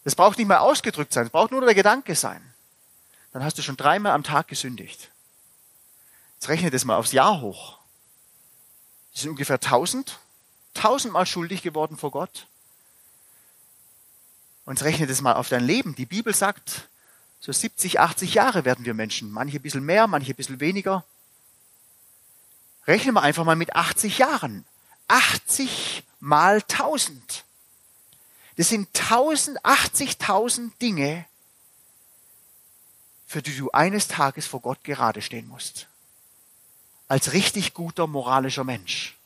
[0.05, 2.41] Das braucht nicht mal ausgedrückt sein, es braucht nur der Gedanke sein.
[3.33, 5.09] Dann hast du schon dreimal am Tag gesündigt.
[6.39, 7.79] Jetzt rechne das mal aufs Jahr hoch.
[9.11, 10.19] Das sind ungefähr tausend,
[10.73, 12.47] tausendmal schuldig geworden vor Gott.
[14.63, 15.95] Und jetzt rechne das mal auf dein Leben.
[15.95, 16.87] Die Bibel sagt,
[17.41, 19.31] so 70, 80 Jahre werden wir Menschen.
[19.31, 21.03] Manche ein bisschen mehr, manche ein bisschen weniger.
[22.87, 24.63] Rechnen wir einfach mal mit 80 Jahren.
[25.09, 27.43] 80 mal 1000.
[28.55, 31.25] Das sind 1000, 80.000 Dinge,
[33.27, 35.89] für die du eines Tages vor Gott gerade stehen musst.
[37.09, 39.17] Als richtig guter moralischer Mensch.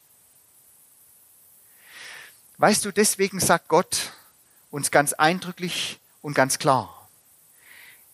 [2.57, 4.13] Weißt du, deswegen sagt Gott
[4.71, 7.09] uns ganz eindrücklich und ganz klar.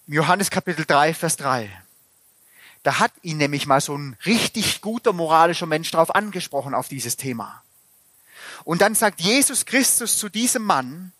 [0.08, 1.72] Im Johannes Kapitel 3, Vers 3.
[2.82, 7.16] Da hat ihn nämlich mal so ein richtig guter moralischer Mensch drauf angesprochen, auf dieses
[7.16, 7.62] Thema.
[8.64, 11.12] Und dann sagt Jesus Christus zu diesem Mann,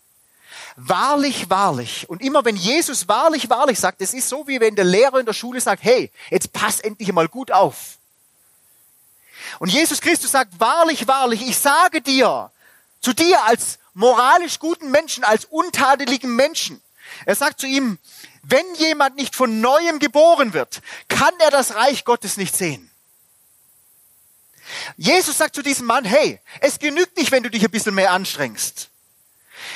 [0.74, 2.10] wahrlich, wahrlich.
[2.10, 5.26] Und immer wenn Jesus wahrlich, wahrlich sagt, es ist so wie wenn der Lehrer in
[5.26, 7.99] der Schule sagt, hey, jetzt pass endlich mal gut auf.
[9.58, 12.50] Und Jesus Christus sagt, wahrlich, wahrlich, ich sage dir,
[13.00, 16.80] zu dir als moralisch guten Menschen, als untadeligen Menschen.
[17.26, 17.98] Er sagt zu ihm,
[18.42, 22.90] wenn jemand nicht von neuem geboren wird, kann er das Reich Gottes nicht sehen.
[24.96, 28.12] Jesus sagt zu diesem Mann, hey, es genügt nicht, wenn du dich ein bisschen mehr
[28.12, 28.88] anstrengst.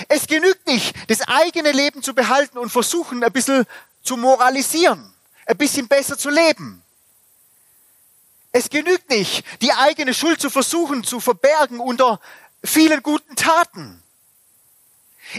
[0.09, 3.67] Es genügt nicht, das eigene Leben zu behalten und versuchen, ein bisschen
[4.03, 5.13] zu moralisieren,
[5.47, 6.84] ein bisschen besser zu leben.
[8.57, 12.21] Es genügt nicht, die eigene Schuld zu versuchen zu verbergen unter
[12.63, 14.01] vielen guten Taten.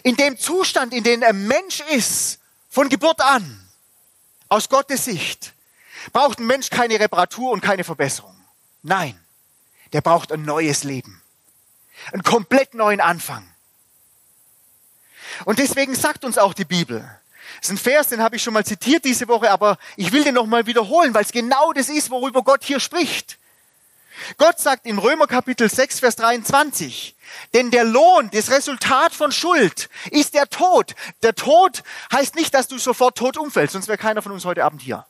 [0.04, 3.69] In dem Zustand, in dem ein Mensch ist, von Geburt an,
[4.49, 5.54] aus Gottes Sicht,
[6.12, 8.36] braucht ein Mensch keine Reparatur und keine Verbesserung.
[8.84, 9.17] Nein,
[9.93, 11.21] der braucht ein neues Leben.
[12.12, 13.49] Einen komplett neuen Anfang.
[15.45, 17.10] Und deswegen sagt uns auch die Bibel,
[17.61, 20.23] das ist ein Vers, den habe ich schon mal zitiert diese Woche, aber ich will
[20.23, 23.37] den nochmal wiederholen, weil es genau das ist, worüber Gott hier spricht.
[24.37, 27.15] Gott sagt im Römer Kapitel 6, Vers 23,
[27.53, 30.95] denn der Lohn, das Resultat von Schuld ist der Tod.
[31.21, 34.63] Der Tod heißt nicht, dass du sofort tot umfällst, sonst wäre keiner von uns heute
[34.63, 35.05] Abend hier.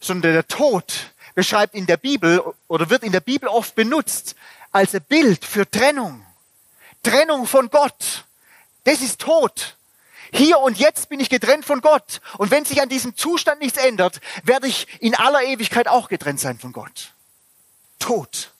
[0.00, 4.34] Sondern der Tod beschreibt in der Bibel oder wird in der Bibel oft benutzt
[4.70, 6.24] als ein Bild für Trennung.
[7.02, 8.24] Trennung von Gott.
[8.84, 9.76] Das ist Tod.
[10.32, 12.20] Hier und jetzt bin ich getrennt von Gott.
[12.38, 16.40] Und wenn sich an diesem Zustand nichts ändert, werde ich in aller Ewigkeit auch getrennt
[16.40, 17.12] sein von Gott.
[17.98, 18.50] Tod.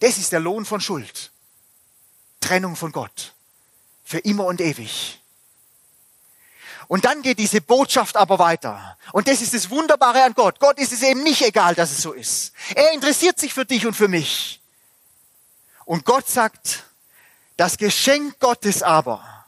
[0.00, 1.30] Das ist der Lohn von Schuld.
[2.40, 3.32] Trennung von Gott.
[4.04, 5.20] Für immer und ewig.
[6.88, 8.98] Und dann geht diese Botschaft aber weiter.
[9.12, 10.58] Und das ist das Wunderbare an Gott.
[10.58, 12.52] Gott ist es eben nicht egal, dass es so ist.
[12.74, 14.60] Er interessiert sich für dich und für mich.
[15.84, 16.84] Und Gott sagt,
[17.56, 19.39] das Geschenk Gottes aber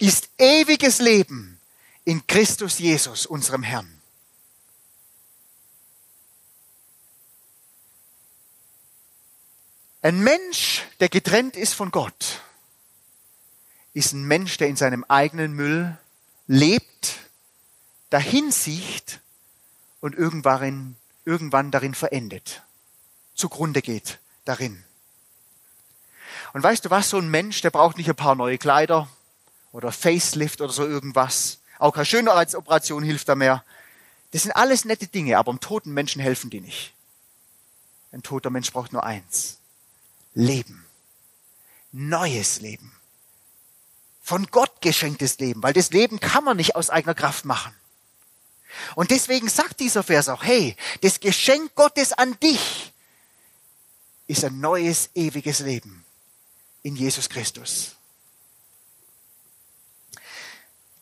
[0.00, 1.60] ist ewiges Leben
[2.04, 4.00] in Christus Jesus, unserem Herrn.
[10.02, 12.42] Ein Mensch, der getrennt ist von Gott,
[13.94, 15.96] ist ein Mensch, der in seinem eigenen Müll
[16.46, 17.20] lebt,
[18.10, 19.20] dahin sieht
[20.00, 22.62] und irgendwann, irgendwann darin verendet.
[23.34, 24.84] zugrunde geht darin.
[26.52, 29.08] Und weißt du was, so ein Mensch, der braucht nicht ein paar neue Kleider
[29.74, 31.58] oder Facelift oder so irgendwas.
[31.80, 33.64] Auch keine Schönheitsoperation hilft da mehr.
[34.30, 36.94] Das sind alles nette Dinge, aber einem toten Menschen helfen die nicht.
[38.12, 39.58] Ein toter Mensch braucht nur eins.
[40.32, 40.86] Leben.
[41.90, 42.92] Neues Leben.
[44.22, 47.74] Von Gott geschenktes Leben, weil das Leben kann man nicht aus eigener Kraft machen.
[48.94, 52.92] Und deswegen sagt dieser Vers auch, hey, das Geschenk Gottes an dich
[54.28, 56.04] ist ein neues, ewiges Leben
[56.84, 57.96] in Jesus Christus.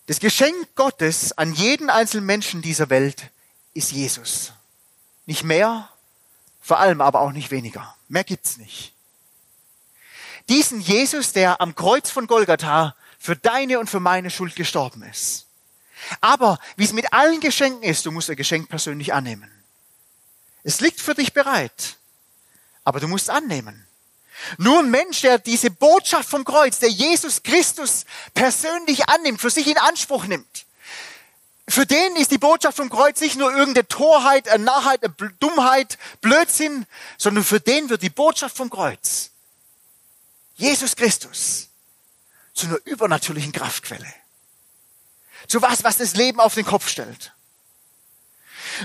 [0.07, 3.31] Das Geschenk Gottes an jeden einzelnen Menschen dieser Welt
[3.73, 4.53] ist Jesus.
[5.27, 5.89] Nicht mehr,
[6.61, 7.95] vor allem aber auch nicht weniger.
[8.09, 8.93] Mehr gibt's nicht.
[10.49, 15.47] Diesen Jesus, der am Kreuz von Golgatha für deine und für meine Schuld gestorben ist.
[16.21, 19.51] Aber wie es mit allen Geschenken ist, du musst ein Geschenk persönlich annehmen.
[20.65, 21.97] Es liegt für dich bereit,
[22.83, 23.87] aber du musst annehmen.
[24.59, 29.67] Nur ein Mensch, der diese Botschaft vom Kreuz, der Jesus Christus persönlich annimmt, für sich
[29.67, 30.67] in Anspruch nimmt,
[31.69, 35.97] für den ist die Botschaft vom Kreuz nicht nur irgendeine Torheit, eine Narrheit, eine Dummheit,
[36.21, 36.87] Blödsinn,
[37.19, 39.31] sondern für den wird die Botschaft vom Kreuz,
[40.57, 41.69] Jesus Christus,
[42.53, 44.13] zu einer übernatürlichen Kraftquelle.
[45.49, 47.33] Zu was, was das Leben auf den Kopf stellt.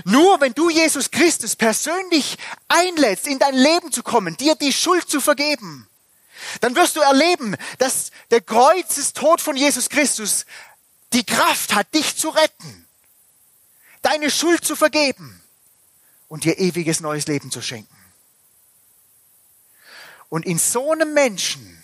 [0.04, 5.08] Nur wenn du Jesus Christus persönlich einlädst, in dein Leben zu kommen, dir die Schuld
[5.08, 5.88] zu vergeben,
[6.60, 10.46] dann wirst du erleben, dass der Kreuzestod von Jesus Christus
[11.12, 12.86] die Kraft hat, dich zu retten,
[14.02, 15.42] deine Schuld zu vergeben
[16.28, 17.96] und dir ewiges neues Leben zu schenken.
[20.28, 21.82] Und in so einem Menschen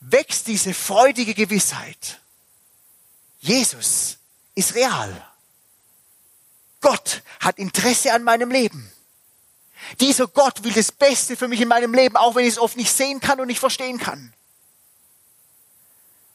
[0.00, 2.20] wächst diese freudige Gewissheit.
[3.40, 4.18] Jesus
[4.54, 5.29] ist real.
[6.80, 8.90] Gott hat Interesse an meinem Leben.
[10.00, 12.76] Dieser Gott will das Beste für mich in meinem Leben, auch wenn ich es oft
[12.76, 14.32] nicht sehen kann und nicht verstehen kann.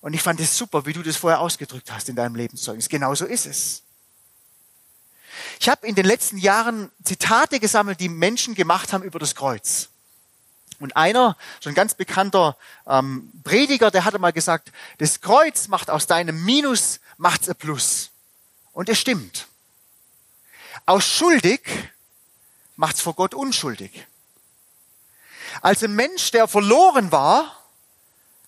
[0.01, 2.89] Und ich fand es super, wie du das vorher ausgedrückt hast in deinem Lebenszeugnis.
[2.89, 3.81] Genauso ist es.
[5.59, 9.89] Ich habe in den letzten Jahren Zitate gesammelt, die Menschen gemacht haben über das Kreuz.
[10.79, 15.89] Und einer, so ein ganz bekannter ähm, Prediger, der hatte mal gesagt, das Kreuz macht
[15.89, 18.11] aus deinem Minus, macht's ein Plus.
[18.73, 19.47] Und es stimmt.
[20.85, 21.61] Aus schuldig
[22.75, 24.07] macht's vor Gott unschuldig.
[25.61, 27.63] Als ein Mensch, der verloren war,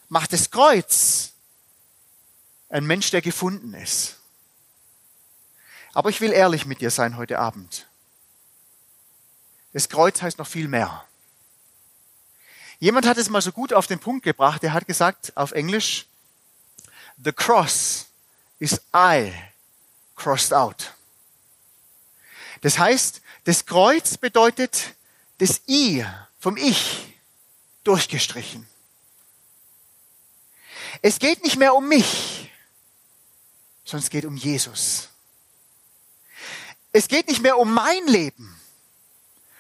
[0.10, 1.32] macht das Kreuz
[2.70, 4.18] ein Mensch, der gefunden ist.
[5.94, 7.88] Aber ich will ehrlich mit dir sein heute Abend.
[9.74, 11.06] Das Kreuz heißt noch viel mehr.
[12.80, 16.06] Jemand hat es mal so gut auf den Punkt gebracht, er hat gesagt auf Englisch,
[17.24, 18.06] The cross
[18.60, 19.34] is I
[20.16, 20.94] crossed out.
[22.62, 24.96] Das heißt, das Kreuz bedeutet
[25.38, 26.06] das I
[26.40, 27.14] vom Ich
[27.84, 28.68] durchgestrichen.
[31.02, 32.52] Es geht nicht mehr um mich,
[33.86, 35.10] sondern es geht um Jesus.
[36.92, 38.60] Es geht nicht mehr um mein Leben,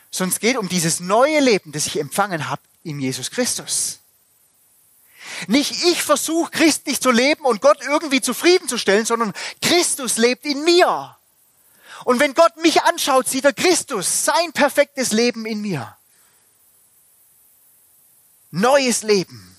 [0.09, 3.99] sondern es geht um dieses neue Leben, das ich empfangen habe in Jesus Christus.
[5.47, 11.17] Nicht ich versuche christlich zu leben und Gott irgendwie zufriedenzustellen, sondern Christus lebt in mir.
[12.03, 15.97] Und wenn Gott mich anschaut, sieht er Christus, sein perfektes Leben in mir.
[18.51, 19.57] Neues Leben.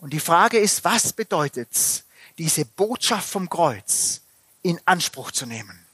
[0.00, 2.04] Und die Frage ist, was bedeutet es,
[2.38, 4.20] diese Botschaft vom Kreuz
[4.62, 5.86] in Anspruch zu nehmen?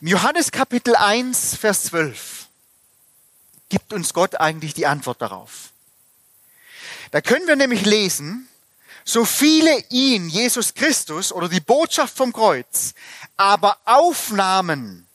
[0.00, 2.46] Im Johannes Kapitel 1, Vers 12
[3.68, 5.70] gibt uns Gott eigentlich die Antwort darauf.
[7.10, 8.48] Da können wir nämlich lesen,
[9.08, 12.92] so viele ihn, Jesus Christus oder die Botschaft vom Kreuz,
[13.38, 15.06] aber aufnahmen,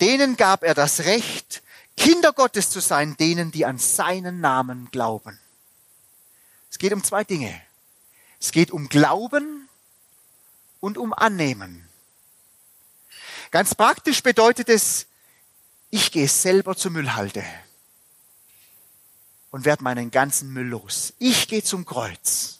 [0.00, 1.62] denen gab er das Recht,
[1.96, 5.40] Kinder Gottes zu sein, denen, die an seinen Namen glauben.
[6.70, 7.60] Es geht um zwei Dinge.
[8.40, 9.68] Es geht um Glauben
[10.78, 11.88] und um Annehmen.
[13.50, 15.06] Ganz praktisch bedeutet es,
[15.90, 17.44] ich gehe selber zur Müllhalde
[19.50, 21.12] und werde meinen ganzen Müll los.
[21.18, 22.55] Ich gehe zum Kreuz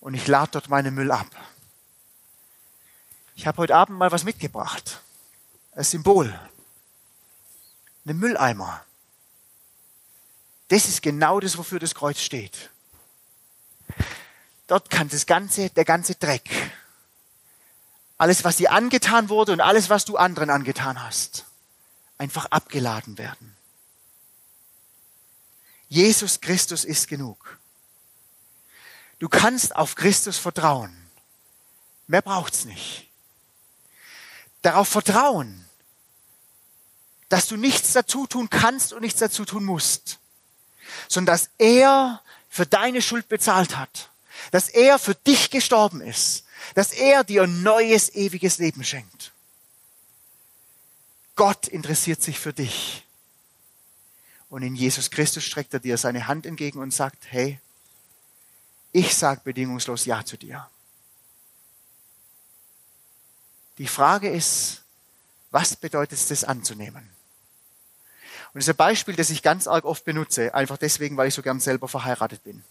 [0.00, 1.28] und ich lade dort meinen Müll ab.
[3.34, 5.00] Ich habe heute Abend mal was mitgebracht.
[5.72, 6.38] Ein Symbol.
[8.06, 8.84] Ein Mülleimer.
[10.68, 12.70] Das ist genau das, wofür das Kreuz steht.
[14.66, 16.48] Dort kann das ganze, der ganze Dreck,
[18.18, 21.46] alles, was dir angetan wurde und alles, was du anderen angetan hast,
[22.18, 23.56] einfach abgeladen werden.
[25.88, 27.59] Jesus Christus ist genug.
[29.20, 30.96] Du kannst auf Christus vertrauen.
[32.08, 33.06] Mehr braucht's nicht.
[34.62, 35.64] Darauf vertrauen,
[37.28, 40.18] dass du nichts dazu tun kannst und nichts dazu tun musst,
[41.08, 44.10] sondern dass er für deine Schuld bezahlt hat,
[44.50, 46.44] dass er für dich gestorben ist,
[46.74, 49.32] dass er dir ein neues, ewiges Leben schenkt.
[51.36, 53.06] Gott interessiert sich für dich.
[54.48, 57.60] Und in Jesus Christus streckt er dir seine Hand entgegen und sagt, hey,
[58.92, 60.68] ich sage bedingungslos Ja zu dir.
[63.78, 64.82] Die Frage ist,
[65.50, 67.08] was bedeutet es, das anzunehmen?
[68.52, 71.34] Und das ist ein Beispiel, das ich ganz arg oft benutze, einfach deswegen, weil ich
[71.34, 72.64] so gern selber verheiratet bin.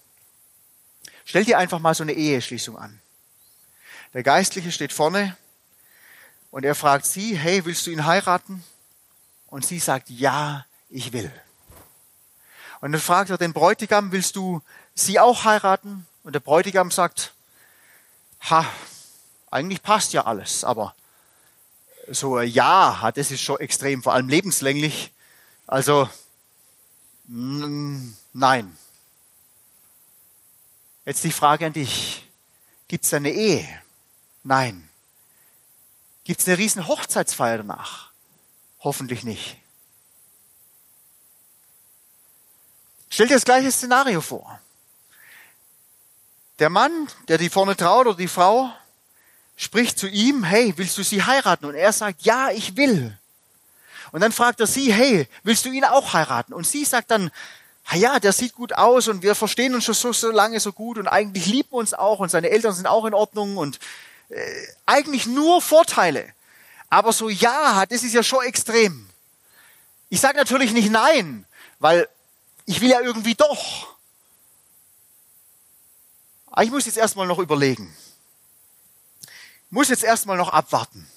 [1.25, 2.99] Stell dir einfach mal so eine Eheschließung an.
[4.13, 5.37] Der Geistliche steht vorne
[6.51, 8.63] und er fragt sie, hey, willst du ihn heiraten?
[9.47, 11.31] Und sie sagt, ja, ich will.
[12.81, 14.61] Und dann fragt er den Bräutigam, willst du
[14.95, 16.07] sie auch heiraten?
[16.23, 17.33] Und der Bräutigam sagt,
[18.49, 18.65] ha,
[19.51, 20.95] eigentlich passt ja alles, aber
[22.07, 25.11] so ein Ja, das ist schon extrem, vor allem lebenslänglich.
[25.67, 26.09] Also,
[27.27, 28.77] nein.
[31.05, 32.27] Jetzt die Frage an dich.
[32.87, 33.67] Gibt es eine Ehe?
[34.43, 34.89] Nein.
[36.23, 38.11] Gibt es eine riesen Hochzeitsfeier danach?
[38.81, 39.57] Hoffentlich nicht.
[43.09, 44.59] Stell dir das gleiche Szenario vor.
[46.59, 48.71] Der Mann, der die vorne traut oder die Frau,
[49.55, 51.65] spricht zu ihm, hey, willst du sie heiraten?
[51.65, 53.17] Und er sagt, ja, ich will.
[54.11, 56.53] Und dann fragt er sie, hey, willst du ihn auch heiraten?
[56.53, 57.31] Und sie sagt dann,
[57.93, 60.97] ja, der sieht gut aus und wir verstehen uns schon so, so lange so gut
[60.97, 63.79] und eigentlich lieben uns auch und seine Eltern sind auch in Ordnung und
[64.29, 66.33] äh, eigentlich nur Vorteile.
[66.89, 69.09] Aber so ja, das ist ja schon extrem.
[70.09, 71.45] Ich sage natürlich nicht nein,
[71.79, 72.07] weil
[72.65, 73.95] ich will ja irgendwie doch.
[76.51, 77.95] Aber ich muss jetzt erstmal noch überlegen.
[79.21, 81.07] Ich muss jetzt erstmal noch abwarten.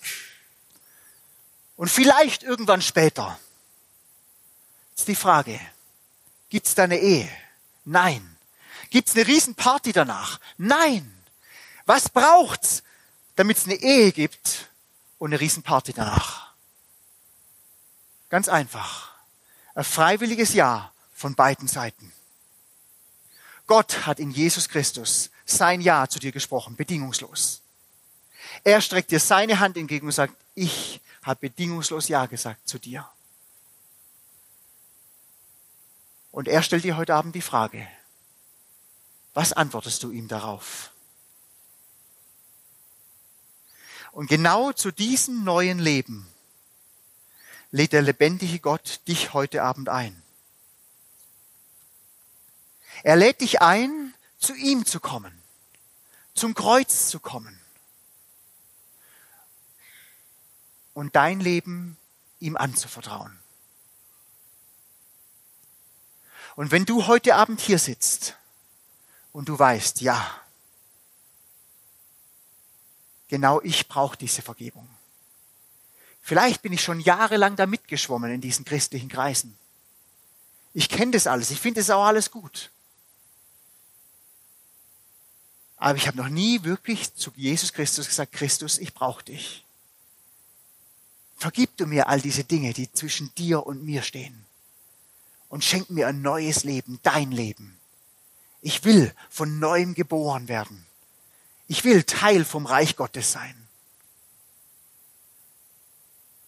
[1.77, 3.39] Und vielleicht irgendwann später.
[4.91, 5.59] Jetzt die Frage,
[6.51, 7.29] gibt es da eine Ehe?
[7.85, 8.37] Nein.
[8.91, 10.39] Gibt es eine Riesenparty danach?
[10.59, 11.13] Nein.
[11.87, 12.83] Was braucht's,
[13.37, 14.69] damit es eine Ehe gibt
[15.19, 16.53] und eine Riesenparty danach?
[18.29, 19.13] Ganz einfach.
[19.75, 22.13] Ein freiwilliges Ja von beiden Seiten.
[23.73, 27.63] Gott hat in Jesus Christus sein Ja zu dir gesprochen, bedingungslos.
[28.65, 33.09] Er streckt dir seine Hand entgegen und sagt, ich hat bedingungslos Ja gesagt zu dir.
[36.33, 37.89] Und er stellt dir heute Abend die Frage,
[39.33, 40.91] was antwortest du ihm darauf?
[44.11, 46.29] Und genau zu diesem neuen Leben
[47.71, 50.22] lädt der lebendige Gott dich heute Abend ein.
[53.03, 55.33] Er lädt dich ein, zu ihm zu kommen,
[56.35, 57.61] zum Kreuz zu kommen
[60.95, 61.97] und dein Leben
[62.41, 63.39] ihm anzuvertrauen.
[66.55, 68.37] Und wenn du heute Abend hier sitzt
[69.33, 70.41] und du weißt, ja,
[73.29, 74.89] genau ich brauche diese Vergebung.
[76.21, 79.57] Vielleicht bin ich schon jahrelang da mitgeschwommen in diesen christlichen Kreisen.
[80.75, 82.71] Ich kenne das alles, ich finde es auch alles gut.
[85.83, 89.65] Aber ich habe noch nie wirklich zu Jesus Christus gesagt, Christus, ich brauche dich.
[91.37, 94.47] Vergib du mir all diese Dinge, die zwischen dir und mir stehen.
[95.49, 97.81] Und schenk mir ein neues Leben, dein Leben.
[98.61, 100.87] Ich will von neuem geboren werden.
[101.67, 103.67] Ich will Teil vom Reich Gottes sein.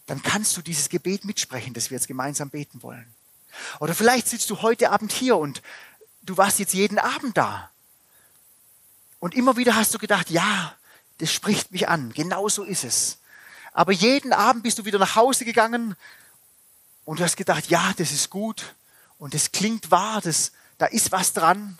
[0.06, 3.12] Dann kannst du dieses Gebet mitsprechen, das wir jetzt gemeinsam beten wollen.
[3.80, 5.60] Oder vielleicht sitzt du heute Abend hier und
[6.22, 7.72] du warst jetzt jeden Abend da.
[9.24, 10.76] Und immer wieder hast du gedacht, ja,
[11.16, 12.12] das spricht mich an.
[12.12, 13.16] Genau so ist es.
[13.72, 15.96] Aber jeden Abend bist du wieder nach Hause gegangen
[17.06, 18.74] und du hast gedacht, ja, das ist gut
[19.16, 21.78] und das klingt wahr, das, da ist was dran.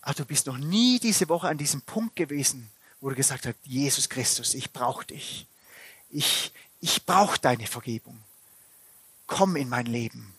[0.00, 2.70] Aber du bist noch nie diese Woche an diesem Punkt gewesen,
[3.02, 5.46] wo du gesagt hast, Jesus Christus, ich brauche dich.
[6.08, 8.18] Ich, ich brauche deine Vergebung.
[9.26, 10.34] Komm in mein Leben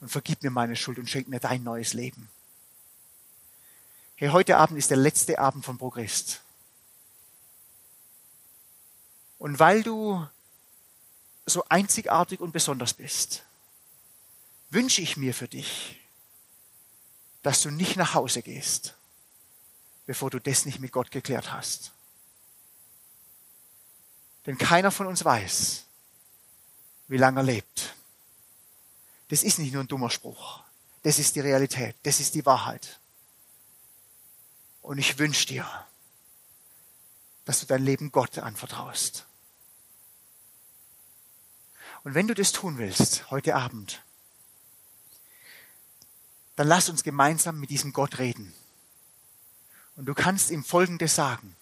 [0.00, 2.28] und vergib mir meine Schuld und schenk mir dein neues Leben.
[4.22, 6.38] Hey, heute Abend ist der letzte Abend von Progress.
[9.40, 10.24] Und weil du
[11.44, 13.42] so einzigartig und besonders bist,
[14.70, 15.98] wünsche ich mir für dich,
[17.42, 18.94] dass du nicht nach Hause gehst,
[20.06, 21.90] bevor du das nicht mit Gott geklärt hast.
[24.46, 25.82] Denn keiner von uns weiß,
[27.08, 27.96] wie lange er lebt.
[29.30, 30.62] Das ist nicht nur ein dummer Spruch.
[31.02, 31.96] Das ist die Realität.
[32.04, 33.00] Das ist die Wahrheit.
[34.82, 35.66] Und ich wünsche dir,
[37.44, 39.26] dass du dein Leben Gott anvertraust.
[42.04, 44.02] Und wenn du das tun willst, heute Abend,
[46.56, 48.52] dann lass uns gemeinsam mit diesem Gott reden.
[49.96, 51.56] Und du kannst ihm Folgendes sagen.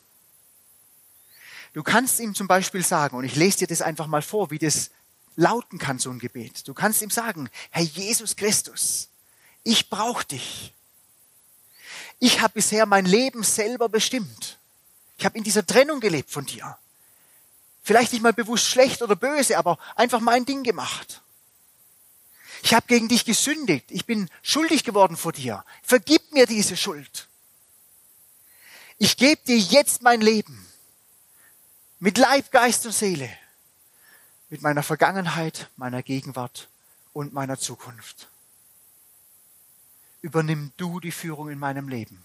[1.73, 4.59] Du kannst ihm zum Beispiel sagen, und ich lese dir das einfach mal vor, wie
[4.59, 4.91] das
[5.37, 6.67] lauten kann, so ein Gebet.
[6.67, 9.09] Du kannst ihm sagen, Herr Jesus Christus,
[9.63, 10.75] ich brauche dich.
[12.21, 14.59] Ich habe bisher mein Leben selber bestimmt.
[15.19, 16.79] Ich habe in dieser Trennung gelebt von dir.
[17.83, 21.23] Vielleicht nicht mal bewusst schlecht oder böse, aber einfach mein Ding gemacht.
[22.63, 23.87] Ich habe gegen dich gesündigt.
[23.89, 25.65] Ich bin schuldig geworden vor dir.
[25.83, 27.27] Vergib mir diese Schuld.
[28.99, 30.67] Ich gebe dir jetzt mein Leben.
[32.01, 33.31] Mit Leib, Geist und Seele.
[34.51, 36.69] Mit meiner Vergangenheit, meiner Gegenwart
[37.15, 38.29] und meiner Zukunft.
[40.23, 42.25] Übernimm du die Führung in meinem Leben.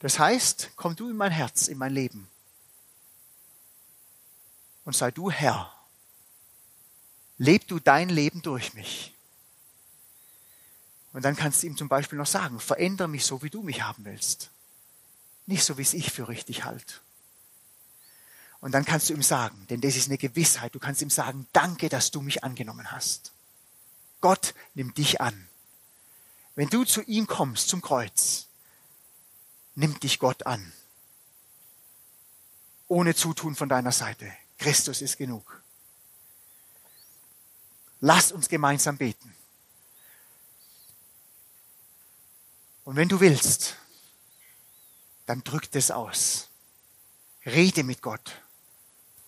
[0.00, 2.28] Das heißt, komm du in mein Herz, in mein Leben.
[4.84, 5.74] Und sei du Herr
[7.38, 9.14] leb du dein Leben durch mich.
[11.12, 13.82] Und dann kannst du ihm zum Beispiel noch sagen, verändere mich so, wie du mich
[13.82, 14.50] haben willst.
[15.46, 16.94] Nicht so, wie es ich für richtig halte.
[18.60, 21.46] Und dann kannst du ihm sagen, denn das ist eine Gewissheit, du kannst ihm sagen,
[21.52, 23.32] danke, dass du mich angenommen hast.
[24.20, 25.47] Gott nimmt dich an.
[26.58, 28.48] Wenn du zu ihm kommst, zum Kreuz,
[29.76, 30.72] nimmt dich Gott an.
[32.88, 34.28] Ohne Zutun von deiner Seite.
[34.58, 35.62] Christus ist genug.
[38.00, 39.32] Lass uns gemeinsam beten.
[42.82, 43.76] Und wenn du willst,
[45.26, 46.48] dann drück das aus.
[47.46, 48.42] Rede mit Gott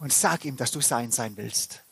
[0.00, 1.84] und sag ihm, dass du sein sein willst.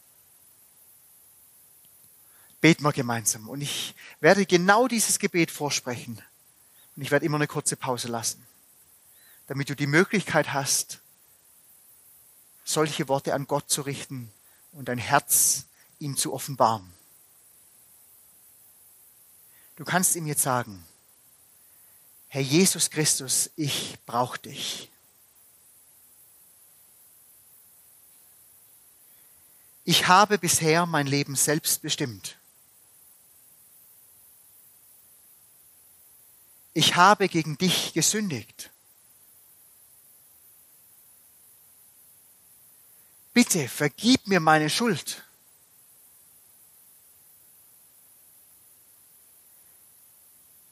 [2.61, 3.49] Beten wir gemeinsam.
[3.49, 6.21] Und ich werde genau dieses Gebet vorsprechen.
[6.97, 8.45] Und ich werde immer eine kurze Pause lassen,
[9.47, 10.99] damit du die Möglichkeit hast,
[12.65, 14.33] solche Worte an Gott zu richten
[14.73, 15.67] und dein Herz
[16.01, 16.93] ihm zu offenbaren.
[19.77, 20.85] Du kannst ihm jetzt sagen,
[22.27, 24.91] Herr Jesus Christus, ich brauche dich.
[29.85, 32.38] Ich habe bisher mein Leben selbst bestimmt.
[36.79, 38.71] Ich habe gegen dich gesündigt.
[43.35, 45.25] Bitte vergib mir meine Schuld.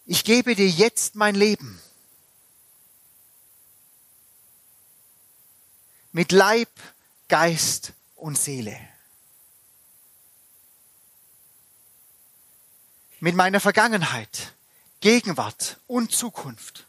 [0.07, 1.83] ich gebe dir jetzt mein Leben.
[6.13, 6.71] Mit Leib,
[7.27, 8.79] Geist und Seele.
[13.19, 14.56] Mit meiner Vergangenheit,
[15.01, 16.87] Gegenwart und Zukunft.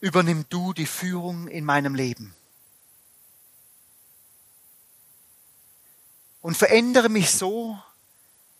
[0.00, 2.34] Übernimm du die Führung in meinem Leben.
[6.40, 7.80] Und verändere mich so,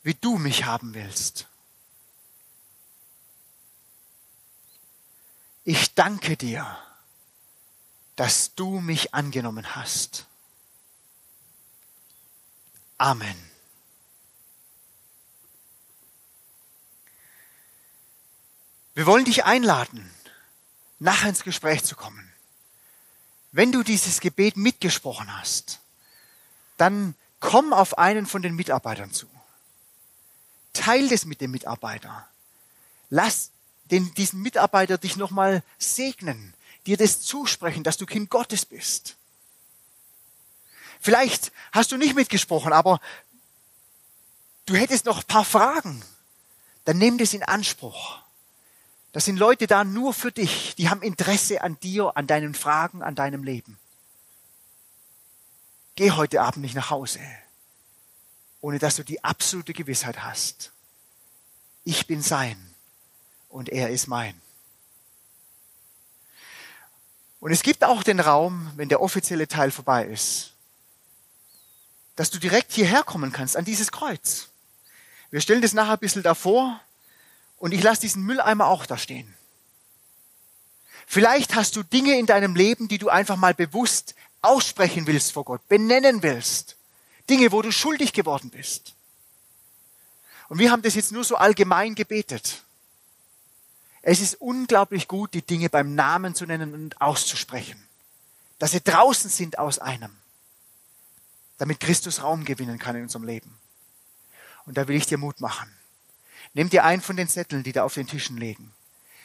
[0.02, 1.48] wie du mich haben willst.
[5.64, 6.78] Ich danke dir,
[8.16, 10.26] dass du mich angenommen hast.
[12.98, 13.51] Amen.
[18.94, 20.10] Wir wollen dich einladen,
[20.98, 22.32] nachher ins Gespräch zu kommen.
[23.50, 25.80] Wenn du dieses Gebet mitgesprochen hast,
[26.76, 29.26] dann komm auf einen von den Mitarbeitern zu.
[30.72, 32.26] Teil das mit dem Mitarbeiter.
[33.10, 33.50] Lass
[33.90, 36.54] den, diesen Mitarbeiter dich nochmal segnen,
[36.86, 39.16] dir das zusprechen, dass du Kind Gottes bist.
[41.00, 43.00] Vielleicht hast du nicht mitgesprochen, aber
[44.66, 46.02] du hättest noch ein paar Fragen.
[46.84, 48.22] Dann nimm das in Anspruch.
[49.12, 50.74] Das sind Leute da nur für dich.
[50.76, 53.78] Die haben Interesse an dir, an deinen Fragen, an deinem Leben.
[55.94, 57.20] Geh heute Abend nicht nach Hause
[58.62, 60.70] ohne dass du die absolute Gewissheit hast,
[61.84, 62.56] ich bin sein
[63.50, 64.40] und er ist mein.
[67.40, 70.52] Und es gibt auch den Raum, wenn der offizielle Teil vorbei ist,
[72.14, 74.48] dass du direkt hierher kommen kannst, an dieses Kreuz.
[75.30, 76.80] Wir stellen das nachher ein bisschen davor
[77.62, 79.32] und ich lasse diesen Mülleimer auch da stehen.
[81.06, 85.44] Vielleicht hast du Dinge in deinem Leben, die du einfach mal bewusst aussprechen willst vor
[85.44, 86.74] Gott, benennen willst.
[87.30, 88.94] Dinge, wo du schuldig geworden bist.
[90.48, 92.64] Und wir haben das jetzt nur so allgemein gebetet.
[94.00, 97.80] Es ist unglaublich gut, die Dinge beim Namen zu nennen und auszusprechen.
[98.58, 100.10] Dass sie draußen sind aus einem.
[101.58, 103.56] Damit Christus Raum gewinnen kann in unserem Leben.
[104.66, 105.72] Und da will ich dir Mut machen.
[106.54, 108.72] Nimm dir einen von den Zetteln, die da auf den Tischen liegen.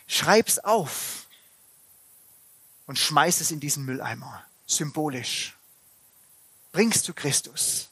[0.07, 1.28] Schreib's auf
[2.86, 4.45] und schmeiß es in diesen Mülleimer.
[4.65, 5.55] Symbolisch.
[6.71, 7.89] bring's zu Christus.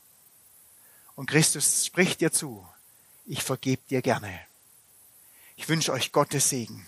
[1.15, 2.67] Und Christus spricht dir zu,
[3.25, 4.39] ich vergebe dir gerne.
[5.55, 6.85] Ich wünsche euch Gottes Segen.